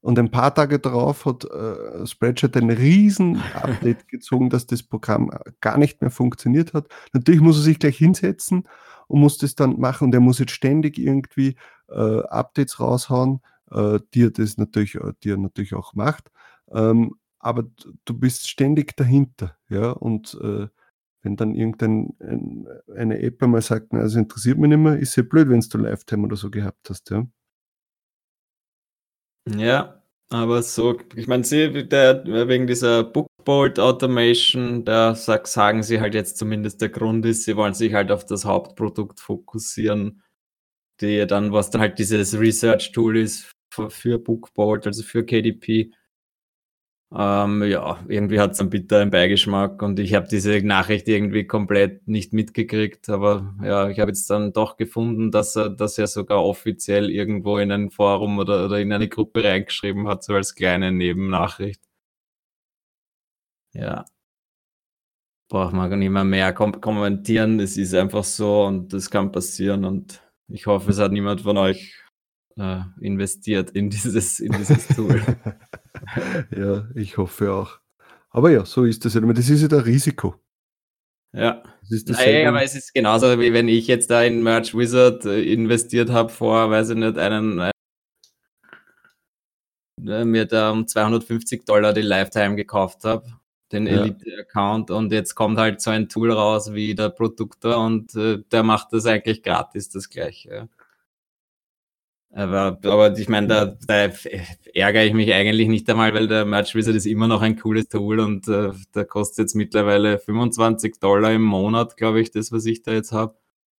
[0.00, 5.30] und ein paar Tage darauf hat äh, Spreadshirt ein riesen Update gezogen, dass das Programm
[5.60, 6.88] gar nicht mehr funktioniert hat.
[7.12, 8.64] Natürlich muss er sich gleich hinsetzen
[9.06, 11.54] und muss das dann machen und er muss jetzt ständig irgendwie
[11.88, 16.32] äh, Updates raushauen, äh, die er das natürlich, äh, die er natürlich auch macht.
[16.72, 17.64] Ähm, aber
[18.04, 20.66] du bist ständig dahinter, ja, und äh,
[21.22, 25.16] wenn dann irgendein ein, eine App einmal sagt, na, also interessiert mich nicht mehr, ist
[25.16, 27.26] ja blöd, wenn du Lifetime oder so gehabt hast, ja.
[29.48, 36.00] Ja, aber so, ich meine, sie, der, wegen dieser Bookbolt Automation, da sag, sagen sie
[36.00, 40.22] halt jetzt zumindest der Grund ist, sie wollen sich halt auf das Hauptprodukt fokussieren,
[41.00, 45.92] die dann, was dann halt dieses Research Tool ist für, für Bookbolt, also für KDP.
[47.14, 52.08] Ähm, ja, irgendwie hat es einen bitteren Beigeschmack und ich habe diese Nachricht irgendwie komplett
[52.08, 56.42] nicht mitgekriegt, aber ja, ich habe jetzt dann doch gefunden, dass er, dass er sogar
[56.42, 60.90] offiziell irgendwo in ein Forum oder, oder in eine Gruppe reingeschrieben hat, so als kleine
[60.90, 61.82] Nebennachricht.
[63.74, 64.04] Ja.
[65.48, 69.30] Braucht man gar nicht mehr mehr kom kommentieren, es ist einfach so und das kann
[69.32, 72.01] passieren und ich hoffe, es hat niemand von euch
[72.56, 75.22] äh, investiert in dieses, in dieses Tool.
[76.56, 77.78] ja, ich hoffe auch.
[78.30, 79.14] Aber ja, so ist das.
[79.14, 79.20] ja.
[79.20, 80.34] Das ist ja der Risiko.
[81.32, 81.62] Ja.
[81.90, 85.42] Das Nein, aber es ist genauso, wie wenn ich jetzt da in Merch Wizard äh,
[85.52, 87.58] investiert habe vor, weiß ich nicht, einen,
[90.06, 93.26] äh, mir da um 250 Dollar die Lifetime gekauft habe,
[93.72, 94.02] den Ja.
[94.02, 98.62] Elite-Account und jetzt kommt halt so ein Tool raus wie der Produktor und äh, der
[98.62, 100.68] macht das eigentlich gratis, das gleiche.
[102.34, 104.10] Aber, aber ich meine, da, da
[104.72, 107.88] ärgere ich mich eigentlich nicht einmal, weil der Merch Wizard ist immer noch ein cooles
[107.88, 112.64] Tool und äh, der kostet jetzt mittlerweile 25 Dollar im Monat, glaube ich, das, was
[112.64, 113.36] ich da jetzt habe.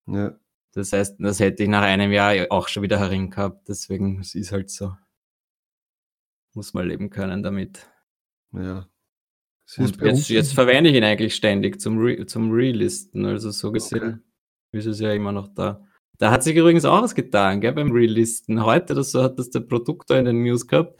[0.07, 0.37] ja.
[0.75, 3.69] Das heißt, das hätte ich nach einem Jahr auch schon wieder herin gehabt.
[3.69, 4.95] Deswegen, es ist halt so.
[6.55, 7.87] Muss man leben können damit.
[8.51, 8.87] ja.
[9.77, 13.25] Und jetzt, jetzt verwende ich ihn eigentlich ständig zum, Re zum Relisten.
[13.25, 14.23] Also so gesehen
[14.71, 15.85] ist es ja immer noch da.
[16.23, 18.63] Da hat sich übrigens auch was getan, gell, beim Relisten.
[18.63, 20.97] Heute oder so hat das der Produktor in den News gehabt,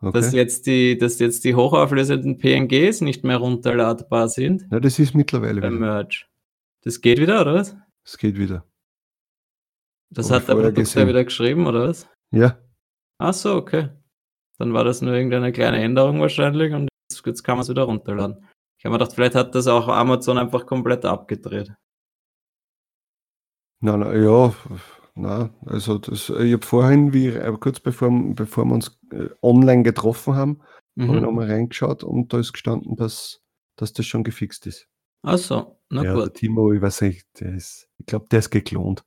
[0.00, 0.36] dass okay.
[0.38, 5.60] jetzt die, dass jetzt die hochauflösenden PNGs nicht mehr runterladbar sind Ja, das ist mittlerweile
[5.60, 5.86] beim wieder.
[5.86, 6.24] Merge.
[6.80, 7.76] Das geht wieder, oder was?
[8.06, 8.64] Es geht wieder.
[10.08, 11.08] Das Hab hat der Produktor gesehen.
[11.08, 12.08] wieder geschrieben, oder was?
[12.30, 12.58] Ja,
[13.18, 13.90] Ach so, okay.
[14.56, 17.82] Dann war das nur irgendeine kleine Änderung wahrscheinlich und jetzt, jetzt kann man es wieder
[17.82, 18.48] runterladen.
[18.78, 21.74] Ich habe mir gedacht, vielleicht hat das auch Amazon einfach komplett abgedreht.
[23.84, 24.54] Nein, nein, ja,
[25.14, 29.82] na, also das, ich habe vorhin, wie, äh, kurz bevor, bevor wir uns äh, online
[29.82, 30.60] getroffen haben,
[30.98, 31.20] habe ich Mhm.
[31.22, 33.40] nochmal reingeschaut und da ist gestanden, dass,
[33.76, 34.88] dass das schon gefixt ist.
[35.22, 36.34] Ach so, na ja, der gut.
[36.34, 39.04] Timo, ich weiß nicht, der ist, ich glaube, der ist geklont.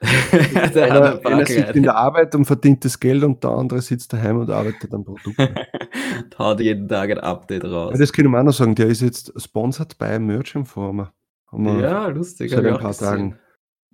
[0.74, 4.12] der Einer, einer sitzt in der Arbeit und verdient das Geld und der andere sitzt
[4.12, 5.38] daheim und arbeitet am Produkt.
[5.38, 5.54] ja,
[6.38, 7.96] Haut jeden Tag ein Update raus.
[7.98, 11.12] das können wir auch noch sagen, der ist jetzt sponsored bei Merch Informer.
[11.52, 12.50] Ja, lustig.
[12.50, 13.06] seit ein paar gesehen.
[13.06, 13.38] Tagen.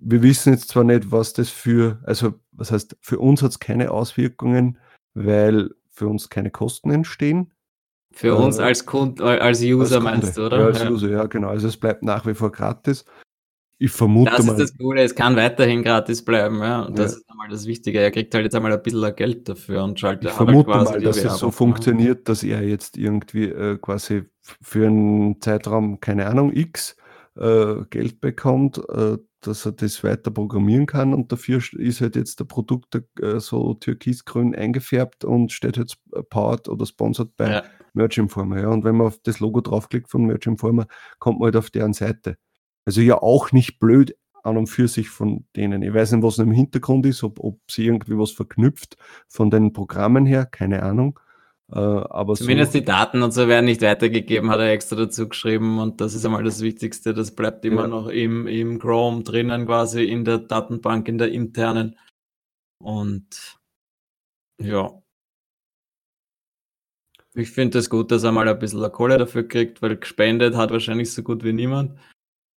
[0.03, 3.59] Wir wissen jetzt zwar nicht, was das für, also was heißt, für uns hat es
[3.59, 4.77] keine Auswirkungen,
[5.13, 7.53] weil für uns keine Kosten entstehen.
[8.11, 10.59] Für äh, uns als Kunde, als User als meinst du, oder?
[10.59, 10.89] Ja, als ja.
[10.89, 11.49] User, ja, genau.
[11.49, 13.05] Also es bleibt nach wie vor gratis.
[13.77, 14.53] Ich vermute das mal.
[14.53, 16.83] Das ist das Coole, es kann weiterhin gratis bleiben, ja.
[16.83, 17.99] Und das ist einmal das Wichtige.
[17.99, 21.01] Er kriegt halt jetzt einmal ein bisschen Geld dafür und schaltet Ich vermute halt mal,
[21.01, 24.23] dass es so funktioniert, dass er jetzt irgendwie äh, quasi
[24.61, 26.95] für einen Zeitraum, keine Ahnung, X
[27.35, 32.39] äh, Geld bekommt, äh, dass er das weiter programmieren kann und dafür ist halt jetzt
[32.39, 35.97] der Produkt äh, so türkisgrün eingefärbt und steht jetzt
[36.29, 37.63] powered oder sponsored bei ja.
[37.93, 38.61] Merch Informer.
[38.61, 38.67] Ja.
[38.69, 40.87] Und wenn man auf das Logo draufklickt von Merch Informer,
[41.19, 42.37] kommt man halt auf deren Seite.
[42.85, 45.83] Also ja auch nicht blöd an und für sich von denen.
[45.83, 49.73] Ich weiß nicht, was im Hintergrund ist, ob, ob sie irgendwie was verknüpft von den
[49.73, 51.19] Programmen her, keine Ahnung.
[51.71, 55.29] Äh, aber Zumindest so, die Daten und so werden nicht weitergegeben, hat er extra dazu
[55.29, 57.13] geschrieben und das ist einmal das Wichtigste.
[57.13, 57.87] Das bleibt immer ja.
[57.87, 61.97] noch im, im Chrome drinnen, quasi in der Datenbank, in der internen.
[62.79, 63.57] Und
[64.61, 65.01] ja.
[67.33, 70.55] Ich finde es das gut, dass er mal ein bisschen Kohle dafür kriegt, weil gespendet
[70.55, 71.97] hat wahrscheinlich so gut wie niemand.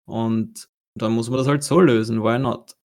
[0.06, 2.76] Und dann muss man das halt so lösen, why not?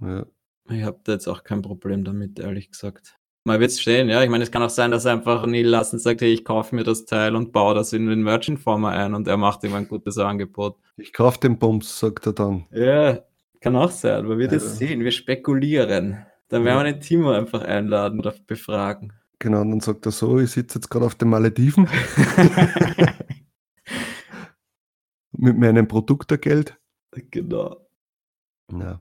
[0.00, 0.26] Ja.
[0.68, 3.21] Ich habe da jetzt auch kein Problem damit, ehrlich gesagt.
[3.44, 4.22] Man wird es sehen, ja.
[4.22, 6.84] Ich meine, es kann auch sein, dass einfach Neil Lassen sagt, hey, ich kaufe mir
[6.84, 9.88] das Teil und baue das in den Merchant Former ein und er macht ihm ein
[9.88, 10.76] gutes Angebot.
[10.96, 12.66] Ich kaufe den Bums, sagt er dann.
[12.72, 13.18] Ja,
[13.60, 14.52] kann auch sein, aber wir ja.
[14.52, 16.24] das sehen, wir spekulieren.
[16.48, 19.12] Dann werden wir den Timo einfach einladen oder befragen.
[19.38, 21.88] Genau, und dann sagt er so, ich sitze jetzt gerade auf den Malediven.
[25.32, 26.78] mit meinem Produktergeld.
[27.30, 27.88] Genau.
[28.70, 29.00] Ja.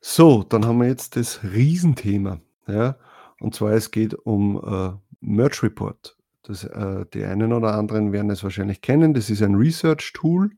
[0.00, 2.40] So, dann haben wir jetzt das Riesenthema.
[2.68, 2.96] Ja?
[3.44, 6.16] Und zwar es geht um äh, Merch Report.
[6.44, 9.12] Das, äh, die einen oder anderen werden es wahrscheinlich kennen.
[9.12, 10.50] Das ist ein Research-Tool,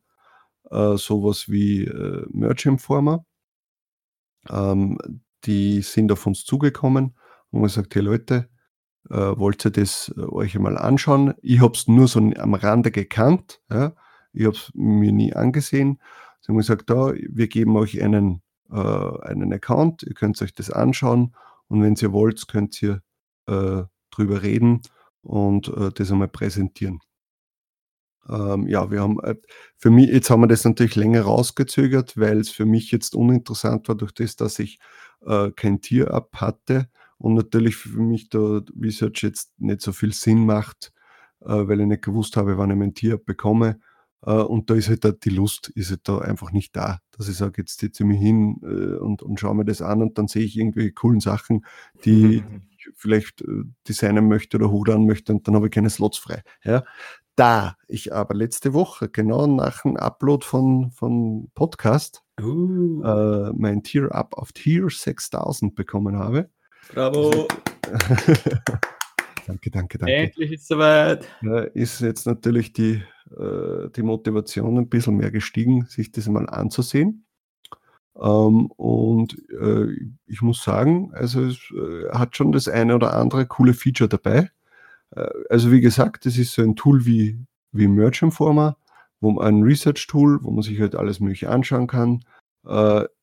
[0.71, 3.27] äh, sowas wie äh, Merch Informer.
[4.49, 4.99] Ähm,
[5.43, 7.17] die sind auf uns zugekommen
[7.51, 8.49] und haben gesagt, hey Leute,
[9.11, 11.35] äh, wollt ihr das äh, euch einmal anschauen?
[11.43, 13.61] Ich habe es nur so am Rande gekannt.
[13.69, 13.97] Ja?
[14.33, 16.01] Ich habe es mir nie angesehen.
[16.41, 20.71] Sie haben gesagt, da, wir geben euch einen, äh, einen Account, ihr könnt euch das
[20.71, 21.35] anschauen
[21.69, 23.03] und wenn ihr wollt, könnt ihr
[23.47, 24.83] äh, drüber reden
[25.23, 27.01] und äh, das einmal präsentieren.
[28.29, 29.37] Ähm, ja, wir haben äh,
[29.77, 33.89] für mich, jetzt haben wir das natürlich länger rausgezögert, weil es für mich jetzt uninteressant
[33.89, 34.79] war, durch das, dass ich
[35.25, 40.45] äh, kein Tier-Up hatte und natürlich für mich der Research jetzt nicht so viel Sinn
[40.45, 40.93] macht,
[41.41, 43.79] äh, weil ich nicht gewusst habe, wann ich mein Tier bekomme
[44.33, 47.37] und da ist halt da die Lust, ist halt da einfach nicht da, dass ich
[47.37, 50.29] sage, jetzt setze ich mich hin äh, und, und schaue mir das an und dann
[50.29, 51.65] sehe ich irgendwie coolen Sachen,
[52.05, 52.63] die mhm.
[52.71, 56.43] ich vielleicht äh, designen möchte oder hochladen möchte und dann habe ich keine Slots frei.
[56.65, 56.85] Ja.
[57.37, 63.03] Da ich aber letzte Woche, genau nach dem Upload von, von Podcast, uh.
[63.03, 66.51] äh, mein Tier-Up auf Tier 6000 bekommen habe.
[66.93, 67.47] Bravo!
[69.47, 70.15] danke, danke, danke.
[70.15, 71.27] Endlich ist es soweit.
[71.75, 77.27] Ist jetzt natürlich die äh, die Motivation ein bisschen mehr gestiegen, sich das mal anzusehen.
[78.15, 79.89] Ähm, und äh,
[80.27, 84.51] ich muss sagen, also es äh, hat schon das eine oder andere coole Feature dabei.
[85.11, 87.39] Äh, also wie gesagt, das ist so ein Tool wie,
[87.73, 88.77] wie Merch Informer,
[89.21, 92.23] wo man ein Research-Tool, wo man sich halt alles mögliche anschauen kann.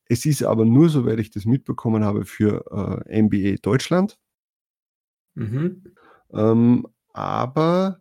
[0.05, 4.17] Es ist aber nur, soweit ich das mitbekommen habe, für MBA Deutschland.
[5.35, 5.83] Mhm.
[6.33, 7.99] Ähm, aber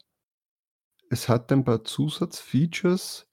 [1.10, 3.28] es hat ein paar Zusatzfeatures,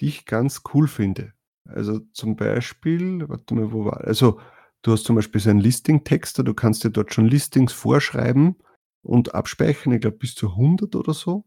[0.00, 1.32] die ich ganz cool finde.
[1.64, 4.40] Also zum Beispiel, warte mal, wo war, also
[4.82, 8.56] du hast zum Beispiel so einen Listing-Texter, du kannst dir dort schon Listings vorschreiben
[9.02, 11.44] und abspeichern, ich glaube bis zu 100 oder so,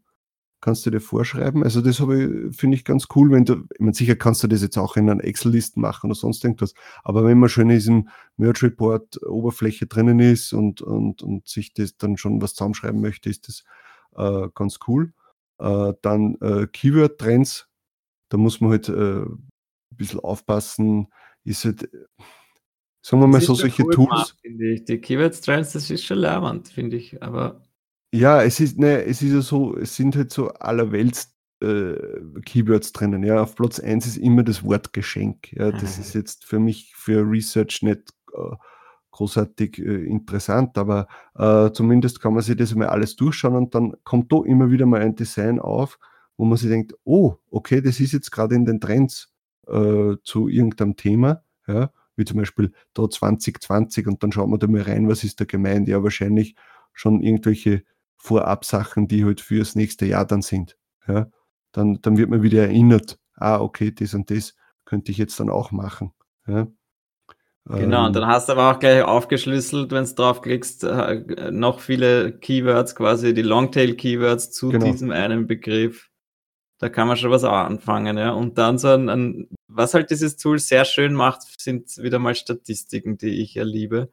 [0.66, 1.62] kannst du dir vorschreiben.
[1.62, 4.48] Also das habe ich, finde ich ganz cool, wenn du, ich meine, sicher kannst du
[4.48, 6.74] das jetzt auch in einer Excel-List machen oder sonst irgendwas,
[7.04, 11.72] aber wenn man schon in diesem Merge Report Oberfläche drinnen ist und, und, und sich
[11.72, 13.62] das dann schon was zusammenschreiben möchte, ist das
[14.16, 15.12] äh, ganz cool.
[15.60, 17.68] Äh, dann äh, Keyword-Trends,
[18.28, 19.46] da muss man halt äh, ein
[19.90, 21.06] bisschen aufpassen.
[21.44, 21.88] Ist halt,
[23.02, 24.34] sagen wir mal so, solche cool Tools.
[24.42, 24.84] ich.
[24.84, 27.62] Die Keyword-Trends, das ist schon lärmend, finde ich, aber.
[28.12, 31.94] Ja, es ist, ne, es ist ja so, es sind halt so allerwelts äh,
[32.44, 33.22] Keywords drinnen.
[33.24, 35.52] Ja, auf Platz 1 ist immer das Wort Geschenk.
[35.52, 38.56] Ja, das ist jetzt für mich für Research nicht äh,
[39.10, 43.94] großartig äh, interessant, aber äh, zumindest kann man sich das mal alles durchschauen und dann
[44.04, 45.98] kommt da immer wieder mal ein Design auf,
[46.36, 49.32] wo man sich denkt, oh, okay, das ist jetzt gerade in den Trends
[49.68, 54.66] äh, zu irgendeinem Thema, ja, wie zum Beispiel da 2020 und dann schauen wir da
[54.66, 55.88] mal rein, was ist da gemeint?
[55.88, 56.54] Ja, wahrscheinlich
[56.92, 57.84] schon irgendwelche
[58.16, 60.76] Vorabsachen, die halt fürs nächste Jahr dann sind.
[61.06, 61.28] Ja,
[61.72, 65.50] dann, dann wird man wieder erinnert, ah, okay, das und das könnte ich jetzt dann
[65.50, 66.12] auch machen.
[66.46, 66.66] Ja.
[67.68, 71.80] Genau, und Ähm, dann hast du aber auch gleich aufgeschlüsselt, wenn du draufklickst, äh, noch
[71.80, 74.84] viele Keywords, quasi die Longtail-Keywords zu Genau.
[74.86, 76.08] diesem einen Begriff.
[76.78, 78.30] Da kann man schon was anfangen, ja.
[78.32, 82.34] Und dann so ein, ein was halt dieses Tool sehr schön macht, sind wieder mal
[82.36, 84.10] Statistiken, die ich ja liebe.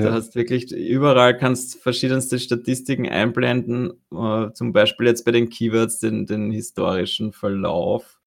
[0.00, 5.48] Du ja, hast wirklich überall kannst verschiedenste Statistiken einblenden, äh, zum Beispiel jetzt bei den
[5.48, 8.20] Keywords den, den historischen Verlauf,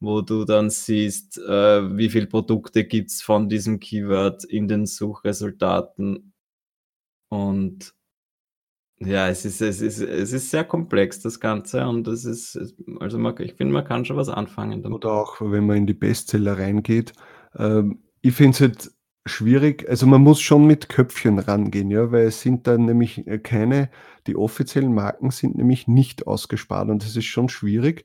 [0.00, 6.32] wo du dann siehst, äh, wie viele Produkte gibt's von diesem Keyword in den Suchresultaten.
[7.30, 7.94] Und
[8.98, 11.86] ja, es ist, es ist, es ist sehr komplex, das Ganze.
[11.88, 15.04] Und es ist, es- also man, ich finde, man kann schon was anfangen damit.
[15.04, 17.12] oder auch wenn man in die Bestseller reingeht.
[17.56, 18.92] Ähm, ich finde es halt
[19.26, 23.38] schwierig, also man muss schon mit Köpfchen rangehen, ja, weil es sind dann nämlich äh,
[23.38, 23.90] keine,
[24.26, 28.04] die offiziellen Marken sind nämlich nicht ausgespart und das ist schon schwierig,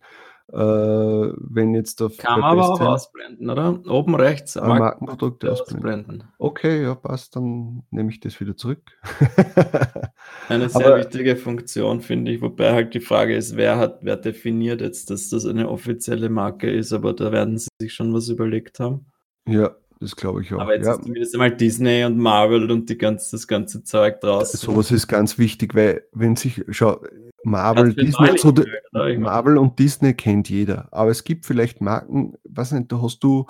[0.51, 3.79] äh, wenn jetzt auf Kann man aber auch ausblenden, oder?
[3.89, 5.89] Oben rechts, Marken- Markenprodukte ausblenden.
[5.89, 6.23] ausblenden.
[6.37, 8.81] Okay, ja, passt, dann nehme ich das wieder zurück.
[10.49, 14.17] Eine sehr Aber- wichtige Funktion, finde ich, wobei halt die Frage ist, wer hat, wer
[14.17, 18.29] definiert jetzt, dass das eine offizielle Marke ist, aber da werden sie sich schon was
[18.29, 19.07] überlegt haben.
[19.47, 20.59] Ja, das glaube ich auch.
[20.59, 20.93] Aber jetzt ja.
[20.93, 24.59] ist zumindest einmal Disney und Marvel und die ganze, das ganze Zeug draußen.
[24.59, 27.01] Sowas ist ganz wichtig, weil wenn sich, schau,
[27.43, 28.53] Marvel, Disney, so,
[28.91, 33.45] Marvel und Disney kennt jeder, aber es gibt vielleicht Marken, weiß nicht, da hast du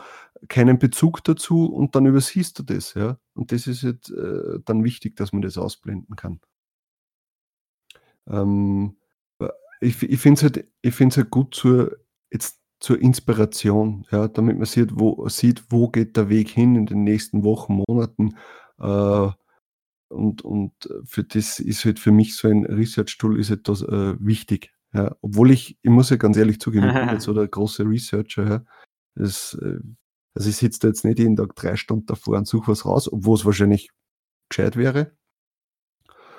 [0.50, 3.18] keinen Bezug dazu und dann übersiehst du das, ja.
[3.34, 6.40] Und das ist jetzt äh, dann wichtig, dass man das ausblenden kann.
[8.28, 8.98] Ähm,
[9.82, 11.98] ich ich finde es halt, ich find's halt gut zur,
[12.32, 16.86] jetzt zur Inspiration, ja, damit man sieht, wo, sieht, wo geht der Weg hin in
[16.86, 18.36] den nächsten Wochen, Monaten.
[18.78, 19.30] Äh,
[20.10, 20.72] und, und
[21.04, 24.72] für das ist halt für mich so ein Research-Tool ist etwas äh, wichtig.
[24.94, 25.16] Ja.
[25.22, 28.48] Obwohl ich, ich muss ja ganz ehrlich zugeben, ich bin jetzt so der große Researcher.
[28.48, 28.64] Ja.
[29.16, 29.80] Das, äh,
[30.36, 33.12] also ich sitze da jetzt nicht jeden Tag drei Stunden davor und suche was raus,
[33.12, 33.90] obwohl es wahrscheinlich
[34.48, 35.18] gescheit wäre.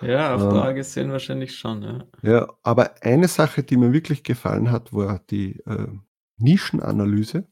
[0.01, 2.05] Ja, auf Ähm, Dauer gesehen wahrscheinlich schon, ja.
[2.23, 5.89] Ja, aber eine Sache, die mir wirklich gefallen hat, war die äh,
[6.39, 7.47] Nischenanalyse.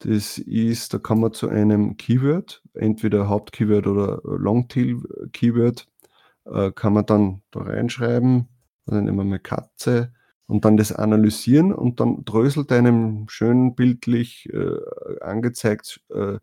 [0.00, 5.86] Das ist, da kann man zu einem Keyword, entweder Hauptkeyword oder Longtail-Keyword,
[6.46, 8.48] äh, kann man dann da reinschreiben,
[8.86, 10.12] dann nehmen wir mal Katze
[10.46, 16.38] und dann das analysieren und dann dröselt einem schön bildlich äh, angezeigt äh,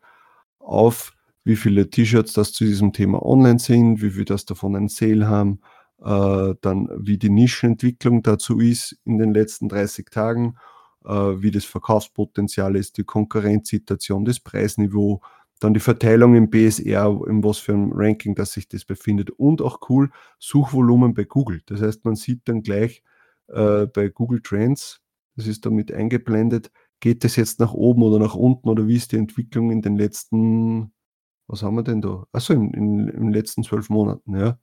[0.59, 1.13] auf,
[1.43, 5.27] wie viele T-Shirts das zu diesem Thema online sind, wie viel das davon ein Sale
[5.27, 5.59] haben,
[6.01, 11.65] äh, dann wie die Nischenentwicklung dazu ist in den letzten 30 Tagen, äh, wie das
[11.65, 15.21] Verkaufspotenzial ist, die Konkurrenzsituation, das Preisniveau,
[15.59, 19.62] dann die Verteilung im BSR, in was für einem Ranking das sich das befindet und
[19.62, 20.09] auch cool
[20.39, 21.62] Suchvolumen bei Google.
[21.65, 23.03] Das heißt, man sieht dann gleich
[23.47, 25.01] äh, bei Google Trends,
[25.35, 29.12] das ist damit eingeblendet, geht es jetzt nach oben oder nach unten oder wie ist
[29.12, 30.93] die Entwicklung in den letzten,
[31.47, 32.25] was haben wir denn da?
[32.31, 34.59] Achso, in, in den letzten zwölf Monaten, ja.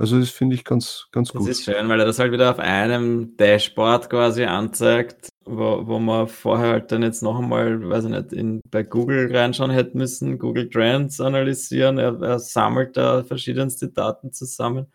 [0.00, 1.48] Also das finde ich ganz, ganz Das gut.
[1.48, 6.28] ist schön, weil er das halt wieder auf einem Dashboard quasi anzeigt, wo, wo man
[6.28, 10.38] vorher halt dann jetzt noch einmal, weiß ich nicht, in, bei Google reinschauen hätte müssen,
[10.38, 14.86] Google Trends analysieren, er, er sammelt da verschiedenste Daten zusammen.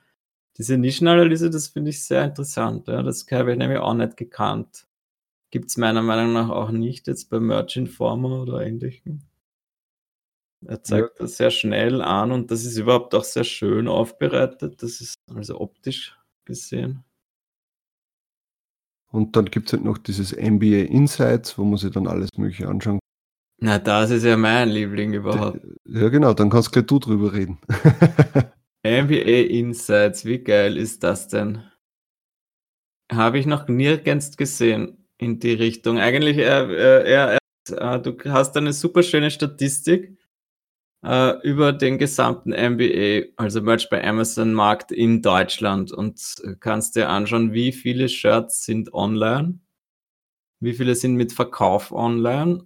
[0.58, 2.88] Diese Nischenanalyse, das finde ich sehr interessant.
[2.88, 3.04] Ja.
[3.04, 4.88] Das habe ich nämlich auch nicht gekannt.
[5.52, 9.20] Gibt es meiner Meinung nach auch nicht jetzt bei Merch Informer oder ähnlichem.
[10.68, 14.82] Er zeigt das sehr schnell an und das ist überhaupt auch sehr schön aufbereitet.
[14.82, 17.04] Das ist also optisch gesehen.
[19.12, 22.68] Und dann gibt es halt noch dieses MBA Insights, wo man sich dann alles Mögliche
[22.68, 23.00] anschauen
[23.62, 25.62] Na, das ist ja mein Liebling überhaupt.
[25.62, 25.76] kann.
[25.86, 27.60] Ja, genau, dann kannst gleich du drüber reden.
[28.84, 31.64] MBA Insights, wie geil ist das denn?
[33.12, 36.00] Habe ich noch nirgends gesehen in die Richtung.
[36.00, 40.18] Eigentlich, er, er, er, du hast eine super schöne Statistik
[41.04, 46.20] äh, über den gesamten MBA, also Merch bei Amazon Markt in Deutschland und
[46.60, 49.60] kannst dir anschauen, wie viele Shirts sind online,
[50.60, 52.66] wie viele sind mit Verkauf online.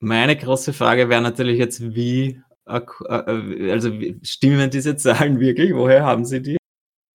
[0.00, 3.90] Meine große Frage wäre natürlich jetzt, wie, ak- äh, also
[4.22, 5.74] stimmen diese Zahlen wirklich?
[5.74, 6.58] Woher haben sie die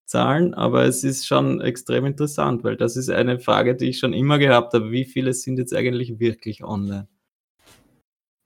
[0.07, 0.53] Zahlen?
[0.55, 4.39] Aber es ist schon extrem interessant, weil das ist eine Frage, die ich schon immer
[4.39, 4.91] gehabt habe.
[4.91, 7.07] Wie viele sind jetzt eigentlich wirklich online?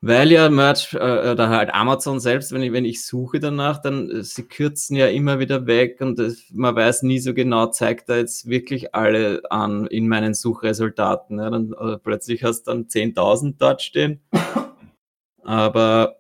[0.02, 4.12] Weil ja Merch äh, oder halt Amazon selbst, wenn ich, wenn ich suche danach, dann
[4.12, 8.08] äh, sie kürzen ja immer wieder weg und es, man weiß nie so genau, zeigt
[8.10, 11.40] er jetzt wirklich alle an in meinen Suchresultaten.
[11.40, 14.22] Ja, dann äh, plötzlich hast du dann 10.000 dort stehen.
[15.44, 16.18] Aber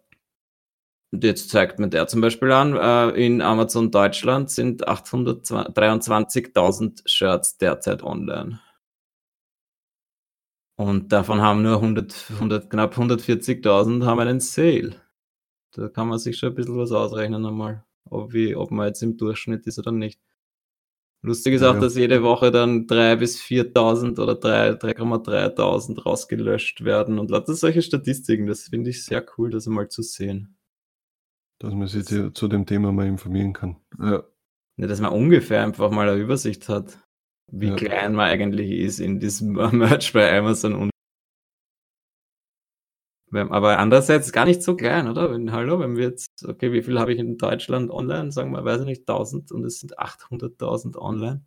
[1.11, 8.01] jetzt zeigt mir der zum Beispiel an, äh, in Amazon Deutschland sind 823.000 Shirts derzeit
[8.01, 8.59] online.
[10.78, 15.01] Und davon haben nur 100, 100 knapp 140.000 haben einen Sale.
[15.71, 19.01] Da kann man sich schon ein bisschen was ausrechnen einmal, ob, wie, ob man jetzt
[19.03, 20.19] im Durchschnitt ist oder nicht.
[21.23, 26.84] Lustig ist Ja, auch, dass jede Woche dann 3.000 bis 4.000 oder 3 3,3.000 rausgelöscht
[26.84, 28.45] werden und lauter solche Statistiken.
[28.45, 30.57] Das finde ich sehr cool, das einmal zu sehen.
[31.59, 33.78] Dass man sich zu dem Thema mal informieren kann.
[33.99, 34.23] Ja.
[34.80, 36.99] Ja, dass man ungefähr einfach mal eine Übersicht hat,
[37.52, 37.76] wie Ja.
[37.76, 40.76] klein man eigentlich ist in diesem Merch bei Amazon.
[40.76, 40.91] Und
[43.32, 45.32] aber andererseits gar nicht so klein, oder?
[45.32, 48.32] Wenn, hallo, wenn wir jetzt, okay, wie viel habe ich in Deutschland online?
[48.32, 51.43] Sagen wir, weiß ich nicht, 1000 und es sind 800.000 online.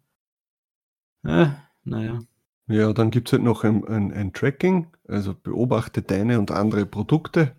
[1.24, 1.48] Äh,
[1.84, 2.20] naja.
[2.66, 6.86] Ja, dann gibt es halt noch ein, ein, ein Tracking, also beobachte deine und andere
[6.86, 7.56] Produkte.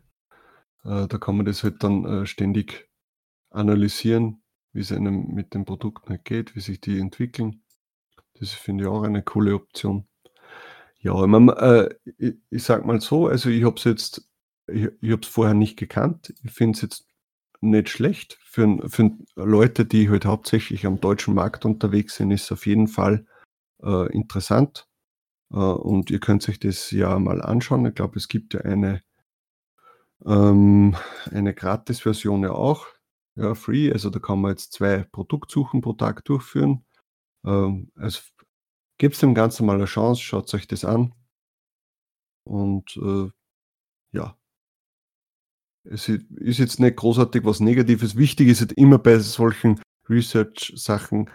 [0.86, 2.90] Äh, da kann man das halt dann äh, ständig
[3.50, 4.42] analysieren,
[4.74, 7.61] wie es einem mit den Produkten halt geht, wie sich die entwickeln.
[8.42, 10.08] Das finde ich auch eine coole Option.
[10.98, 14.28] Ja, ich, mein, äh, ich, ich sag mal so, also ich habe es jetzt,
[14.68, 16.34] ich, ich habe es vorher nicht gekannt.
[16.44, 17.06] Ich finde es jetzt
[17.62, 18.40] nicht schlecht.
[18.44, 22.88] Für, für Leute, die halt hauptsächlich am deutschen Markt unterwegs sind, ist es auf jeden
[22.88, 23.28] Fall
[23.84, 24.88] äh, interessant.
[25.52, 27.86] Äh, und ihr könnt euch das ja mal anschauen.
[27.86, 29.04] Ich glaube, es gibt ja eine,
[30.26, 30.96] ähm,
[31.30, 32.88] eine Gratis-Version ja auch.
[33.36, 33.92] Ja, free.
[33.92, 36.84] Also da kann man jetzt zwei Produktsuchen pro Tag durchführen.
[37.46, 38.22] Ähm, also
[38.98, 41.14] gebt dem Ganzen mal eine Chance, schaut euch das an.
[42.44, 43.30] Und äh,
[44.14, 44.38] ja,
[45.84, 48.16] es ist jetzt nicht großartig was Negatives.
[48.16, 49.80] Wichtig ist halt immer bei solchen
[50.10, 51.30] Research-Sachen,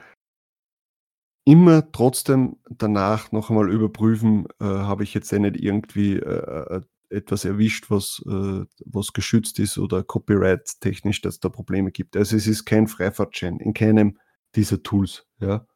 [1.44, 6.80] immer trotzdem danach noch einmal überprüfen, äh, habe ich jetzt eh nicht irgendwie äh, äh,
[7.08, 12.16] etwas erwischt, was, äh, was geschützt ist oder copyright-technisch, dass da Probleme gibt.
[12.16, 14.18] Also es ist kein Freifahrtschein in keinem
[14.56, 15.26] dieser Tools.
[15.38, 15.66] Ja?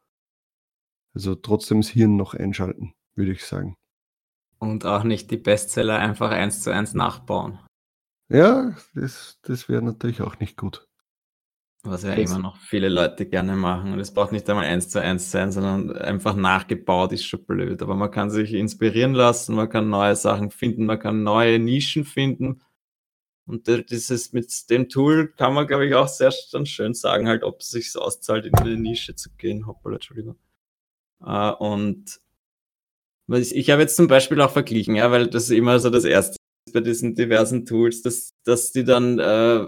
[1.13, 3.75] Also trotzdem das Hirn noch einschalten, würde ich sagen.
[4.59, 7.59] Und auch nicht die Bestseller einfach eins zu eins nachbauen.
[8.29, 10.87] Ja, das, das wäre natürlich auch nicht gut.
[11.83, 13.91] Was ja Das- immer noch viele Leute gerne machen.
[13.91, 17.81] Und es braucht nicht einmal eins zu eins sein, sondern einfach nachgebaut ist schon blöd.
[17.81, 22.05] Aber man kann sich inspirieren lassen, man kann neue Sachen finden, man kann neue Nischen
[22.05, 22.61] finden.
[23.47, 27.61] Und dieses mit dem Tool kann man, glaube ich, auch sehr schön sagen, halt, ob
[27.61, 29.65] es sich auszahlt, in eine Nische zu gehen.
[29.65, 30.37] Hoppala, Entschuldigung.
[31.25, 32.19] Äh, und
[33.27, 36.35] ich, ich habe jetzt zum Beispiel auch verglichen, ja, weil das immer so das erste
[36.67, 39.67] ist bei diesen diversen Tools, dass, dass die dann äh,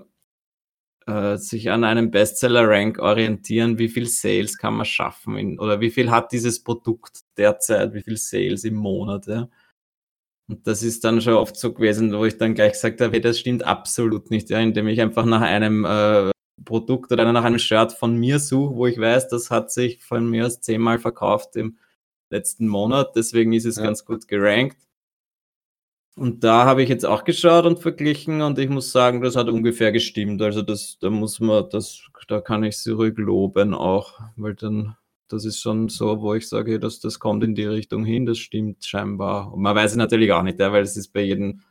[1.05, 5.89] äh, sich an einem Bestseller-Rank orientieren, wie viel Sales kann man schaffen in, oder wie
[5.89, 9.27] viel hat dieses Produkt derzeit, wie viel Sales im Monat.
[9.27, 9.49] Ja?
[10.47, 13.39] Und das ist dann schon oft so gewesen, wo ich dann gleich gesagt habe, das
[13.39, 16.31] stimmt absolut nicht, ja, indem ich einfach nach einem äh,
[16.65, 20.29] Produkt oder nach einem Shirt von mir suche, wo ich weiß, das hat sich von
[20.29, 21.77] mir aus zehnmal verkauft im
[22.29, 23.83] letzten Monat, deswegen ist es Ja.
[23.83, 24.77] ganz gut gerankt.
[26.15, 29.47] Und da habe ich jetzt auch geschaut und verglichen und ich muss sagen, das hat
[29.49, 30.41] ungefähr gestimmt.
[30.43, 34.95] Also das, da muss man, das, da kann ich sie ruhig loben auch, weil dann,
[35.27, 38.37] das ist schon so, wo ich sage, dass das kommt in die Richtung hin, das
[38.37, 39.51] stimmt scheinbar.
[39.53, 41.61] Und man weiß es natürlich auch nicht, ja, weil es ist bei jedem,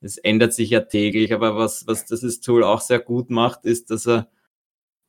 [0.00, 3.90] es ändert sich ja täglich, aber was, was dieses Tool auch sehr gut macht, ist,
[3.90, 4.28] dass er,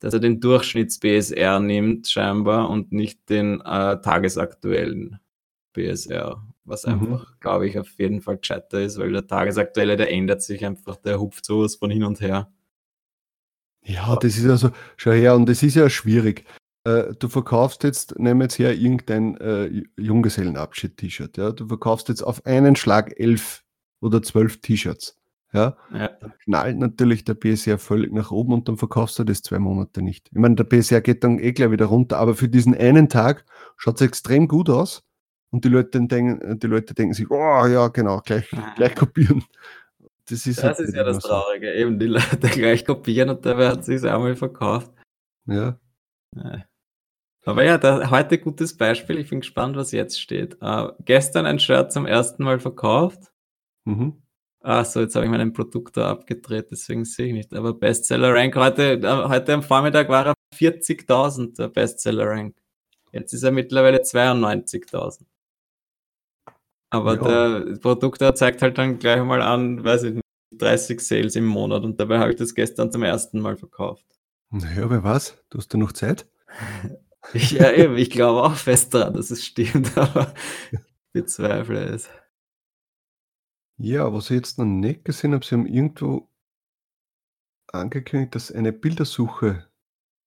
[0.00, 5.18] dass er den Durchschnitts-BSR nimmt scheinbar und nicht den äh, tagesaktuellen
[5.72, 6.92] BSR, was Mhm.
[6.92, 10.96] einfach, glaube ich, auf jeden Fall gescheiter ist, weil der tagesaktuelle, der ändert sich einfach,
[10.96, 12.50] der hupft sowas von hin und her.
[13.84, 16.44] Ja, das ist also, schau her, und das ist ja schwierig.
[16.84, 21.52] Äh, du verkaufst jetzt, nehmen wir jetzt her irgendein äh, Junggesellenabschied-T-Shirt, ja.
[21.52, 23.64] Du verkaufst jetzt auf einen Schlag elf
[24.00, 25.18] oder zwölf T-Shirts,
[25.52, 25.76] ja.
[25.92, 29.58] Ja, Dann knallt natürlich der BSR völlig nach oben und dann verkaufst du das zwei
[29.58, 30.28] Monate nicht.
[30.32, 33.44] Ich meine, der BSR geht dann eh gleich wieder runter, aber für diesen einen Tag
[33.76, 35.04] schaut es extrem gut aus
[35.50, 39.44] und die Leute denken, die Leute denken sich, oh ja, genau, gleich, gleich kopieren.
[40.28, 41.28] Das ist, das halt ist ja immer das so.
[41.28, 44.92] Traurige, eben die Leute gleich kopieren und dabei hat sich einmal verkauft.
[45.46, 45.78] Ja.
[46.36, 46.64] Ja.
[47.44, 49.16] Aber ja, da, heute gutes Beispiel.
[49.18, 50.58] Ich bin gespannt, was jetzt steht.
[50.60, 53.32] Äh, gestern ein Shirt zum ersten Mal verkauft.
[53.88, 54.22] Mhm.
[54.60, 57.54] Ach so, jetzt habe ich meinen Produktor abgedreht, deswegen sehe ich nicht.
[57.54, 62.56] Aber Bestseller Rank heute, äh, heute am Vormittag war er 40.000, der Bestseller Rank.
[63.12, 65.26] Jetzt ist er mittlerweile 92.000.
[66.90, 67.60] Aber Ja.
[67.60, 71.84] der Produktor zeigt halt dann gleich mal an, weiß ich nicht, 30 Sales im Monat
[71.84, 74.04] und dabei habe ich das gestern zum ersten Mal verkauft.
[74.50, 76.26] Naja, wer weiß, du hast ja noch Zeit.
[77.32, 80.34] Ich, ja, eben, ich glaube auch fest daran, dass es stimmt, aber
[80.72, 80.78] ich
[81.12, 82.08] bezweifle es.
[83.78, 86.28] Ja, was ich jetzt noch nicht gesehen habe, sie haben irgendwo
[87.72, 89.66] angekündigt, dass sie eine Bildersuche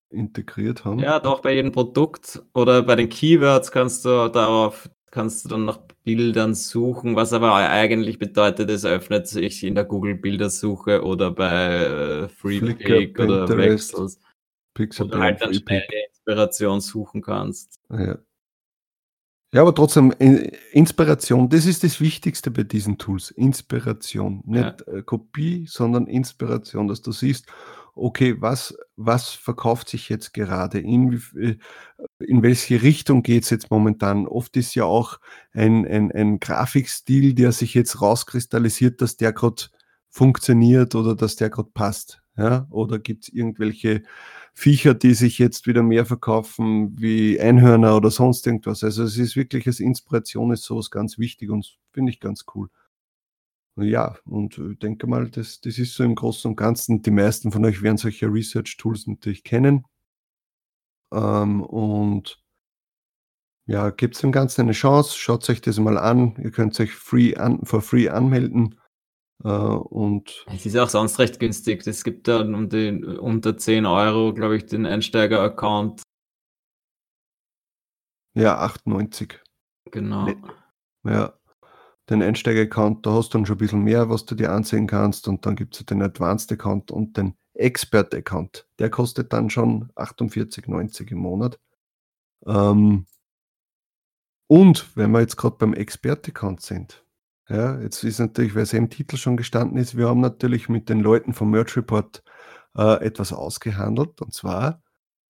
[0.09, 0.99] integriert haben.
[0.99, 5.65] Ja, doch bei jedem Produkt oder bei den Keywords kannst du darauf kannst du dann
[5.65, 11.75] nach Bildern suchen, was aber eigentlich bedeutet, es öffnet sich in der Google-Bildersuche oder bei
[11.75, 13.45] äh, FreePic oder.
[14.73, 17.79] Pixabay, Wo du halt dann schnell die Inspiration suchen kannst.
[17.89, 18.17] Ja.
[19.53, 23.31] Ja, aber trotzdem, In- Inspiration, das ist das Wichtigste bei diesen Tools.
[23.31, 24.41] Inspiration.
[24.45, 27.47] Nicht äh, Kopie, sondern Inspiration, dass du siehst,
[27.93, 30.79] okay, was, was verkauft sich jetzt gerade?
[30.79, 31.57] In, äh,
[32.19, 34.27] in welche Richtung geht es jetzt momentan?
[34.27, 35.19] Oft ist ja auch
[35.53, 39.63] ein, ein, ein Grafikstil, der sich jetzt rauskristallisiert, dass der gerade
[40.09, 42.20] funktioniert oder dass der gerade passt.
[42.37, 42.67] Ja?
[42.69, 44.03] Oder gibt es irgendwelche
[44.53, 48.83] Viecher, die sich jetzt wieder mehr verkaufen wie Einhörner oder sonst irgendwas.
[48.83, 52.69] Also es ist wirklich als Inspiration ist sowas ganz wichtig und finde ich ganz cool.
[53.77, 57.01] Ja, und denke mal, das, das ist so im Großen und Ganzen.
[57.01, 59.85] Die meisten von euch werden solche Research-Tools natürlich kennen.
[61.11, 62.41] Ähm, und
[63.65, 66.35] ja, gebt dem Ganzen eine Chance, schaut euch das mal an.
[66.43, 68.75] Ihr könnt euch free an, for free anmelden.
[69.43, 71.85] Äh, und Es ist auch sonst recht günstig.
[71.87, 76.03] Es gibt da um die, unter 10 Euro, glaube ich, den Einsteiger-Account.
[78.33, 79.39] ja, 98.
[79.91, 80.29] Genau.
[81.03, 81.33] Ja,
[82.09, 85.27] den Einsteiger-Account, da hast du dann schon ein bisschen mehr, was du dir ansehen kannst.
[85.27, 88.67] Und dann gibt es den Advanced-Account und den Expert-Account.
[88.79, 91.59] Der kostet dann schon 48,90 im Monat.
[92.45, 93.05] Ähm,
[94.47, 97.03] und wenn wir jetzt gerade beim Expert-Account sind,
[97.49, 100.89] ja, jetzt ist natürlich, weil es im Titel schon gestanden ist, wir haben natürlich mit
[100.89, 102.23] den Leuten vom Merch Report
[102.75, 104.21] äh, etwas ausgehandelt.
[104.21, 104.81] Und zwar,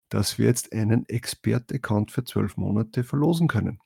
[0.10, 3.80] dass wir jetzt einen Expert-Account für zwölf Monate verlosen können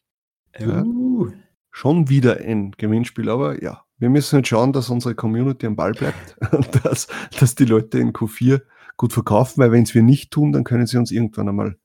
[0.57, 0.83] Ja.
[0.83, 1.31] Uh,
[1.71, 5.93] schon wieder ein Gewinnspiel, aber ja, wir müssen jetzt schauen, dass unsere Community am Ball
[5.93, 7.07] bleibt und dass,
[7.39, 8.61] dass die Leute in Q4
[8.97, 11.77] gut verkaufen, weil wenn es wir nicht tun, dann können sie uns irgendwann einmal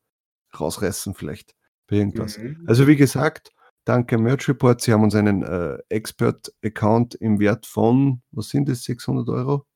[0.59, 1.55] rausreißen vielleicht
[1.87, 2.39] bei irgendwas.
[2.39, 2.65] mhm.
[2.67, 3.53] Also wie gesagt,
[3.85, 8.85] danke Merch Report, Sie haben uns einen äh, Expert-Account im Wert von, was sind das,
[8.85, 9.67] 600 Euro?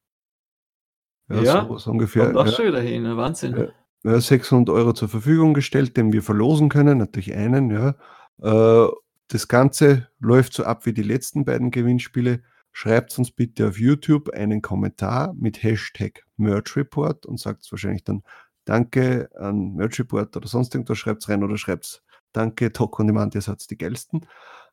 [1.29, 2.27] Ja, so, so ungefähr.
[2.27, 2.53] Kommt auch ja.
[2.53, 3.57] schon wieder hin, ein Wahnsinn.
[4.05, 4.13] Ja.
[4.13, 7.95] ja, 600 Euro zur Verfügung gestellt, den wir verlosen können, natürlich einen, ja.
[8.43, 8.89] Äh,
[9.29, 12.43] das Ganze läuft so ab wie die letzten beiden Gewinnspiele.
[12.73, 18.23] Schreibt uns bitte auf YouTube einen Kommentar mit Hashtag MerchReport und sagt wahrscheinlich dann
[18.65, 22.03] Danke an MerchReport oder sonst irgendwas, schreibt rein oder schreibt
[22.35, 24.27] Danke, Talk on Demand, ihr seid die geilsten.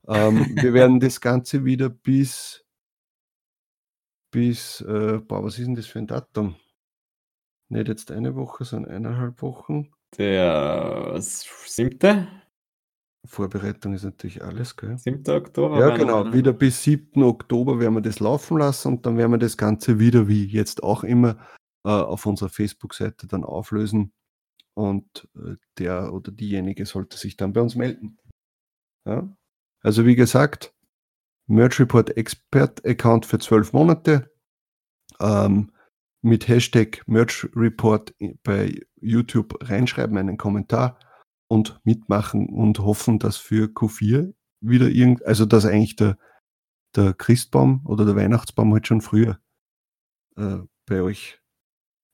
[0.08, 2.66] Ähm, wir werden das Ganze wieder bis,
[4.32, 6.56] bis, äh, boah, was ist denn das für ein Datum?
[7.70, 9.92] Nicht jetzt eine Woche, sondern eineinhalb Wochen.
[10.18, 12.28] Der siebte,
[13.26, 14.98] Vorbereitung ist natürlich alles, gell?
[14.98, 15.80] siebte Oktober.
[15.80, 16.22] Ja, genau.
[16.22, 16.34] einer.
[16.34, 17.22] Wieder bis 7.
[17.22, 20.82] Oktober werden wir das laufen lassen und dann werden wir das Ganze wieder, wie jetzt
[20.82, 21.38] auch immer,
[21.86, 24.12] äh, auf unserer Facebook-Seite dann auflösen.
[24.74, 28.18] Und äh, der oder diejenige sollte sich dann bei uns melden.
[29.06, 29.36] Ja?
[29.82, 30.74] Also wie gesagt,
[31.48, 34.32] Merch Report Expert Account für zwölf Monate.
[35.20, 35.72] Ähm,
[36.22, 38.14] mit Hashtag Merch Report
[38.44, 41.00] bei YouTube reinschreiben, einen Kommentar
[41.48, 46.18] und mitmachen und hoffen, dass für Q4 wieder irgend, also dass eigentlich der,
[46.96, 49.40] der Christbaum oder der Weihnachtsbaum halt schon früher
[50.38, 51.41] äh, bei euch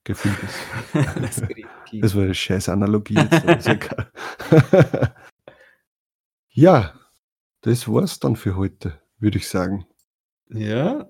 [0.08, 0.58] gefüllt ist.
[1.20, 1.42] das.
[2.00, 3.68] Das war eine scheiß Analogie jetzt,
[6.50, 6.94] ja,
[7.60, 9.86] das war's dann für heute, würde ich sagen.
[10.48, 11.08] ja,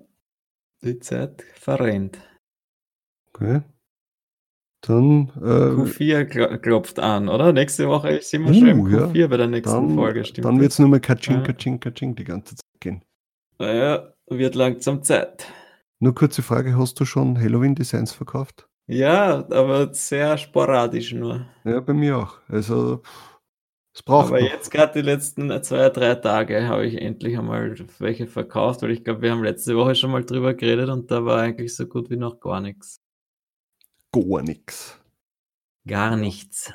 [0.83, 2.19] die Zeit verrennt.
[3.33, 3.61] Okay.
[4.81, 7.51] Dann, äh, Q4 kl klopft an, oder?
[7.51, 9.05] Nächste Woche sind wir Uh, schon im ja.
[9.07, 10.61] Q4 bei der nächsten dann, Folge, stimmt dann das?
[10.61, 11.41] wird's nur mehr Katsching, Ja.
[11.41, 13.03] Katsching, Katsching die ganze Zeit gehen.
[13.57, 15.51] Naja, wird langsam Zeit.
[15.99, 18.68] Nur kurze Frage, hast du schon Halloween-Designs verkauft?
[18.89, 21.45] Ja, aber sehr sporadisch nur.
[21.63, 22.39] Ja, bei mir auch.
[22.47, 23.03] Also,
[23.93, 24.49] es braucht Aber noch.
[24.49, 29.03] jetzt gerade die letzten zwei, drei Tage habe ich endlich einmal welche verkauft, weil ich
[29.03, 32.09] glaube, wir haben letzte Woche schon mal drüber geredet und da war eigentlich so gut
[32.09, 32.99] wie noch gar nichts.
[34.11, 34.99] gar nichts.
[35.85, 36.71] Gar nichts.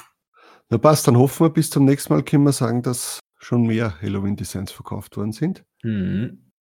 [0.71, 4.01] Na passt, dann hoffen wir, bis zum nächsten Mal können wir sagen, dass schon mehr
[4.01, 5.65] Halloween-Designs verkauft worden sind.
[5.83, 6.53] Mhm.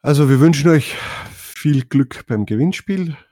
[0.00, 0.96] Also wir wünschen euch
[1.32, 3.31] viel Glück beim Gewinnspiel äh,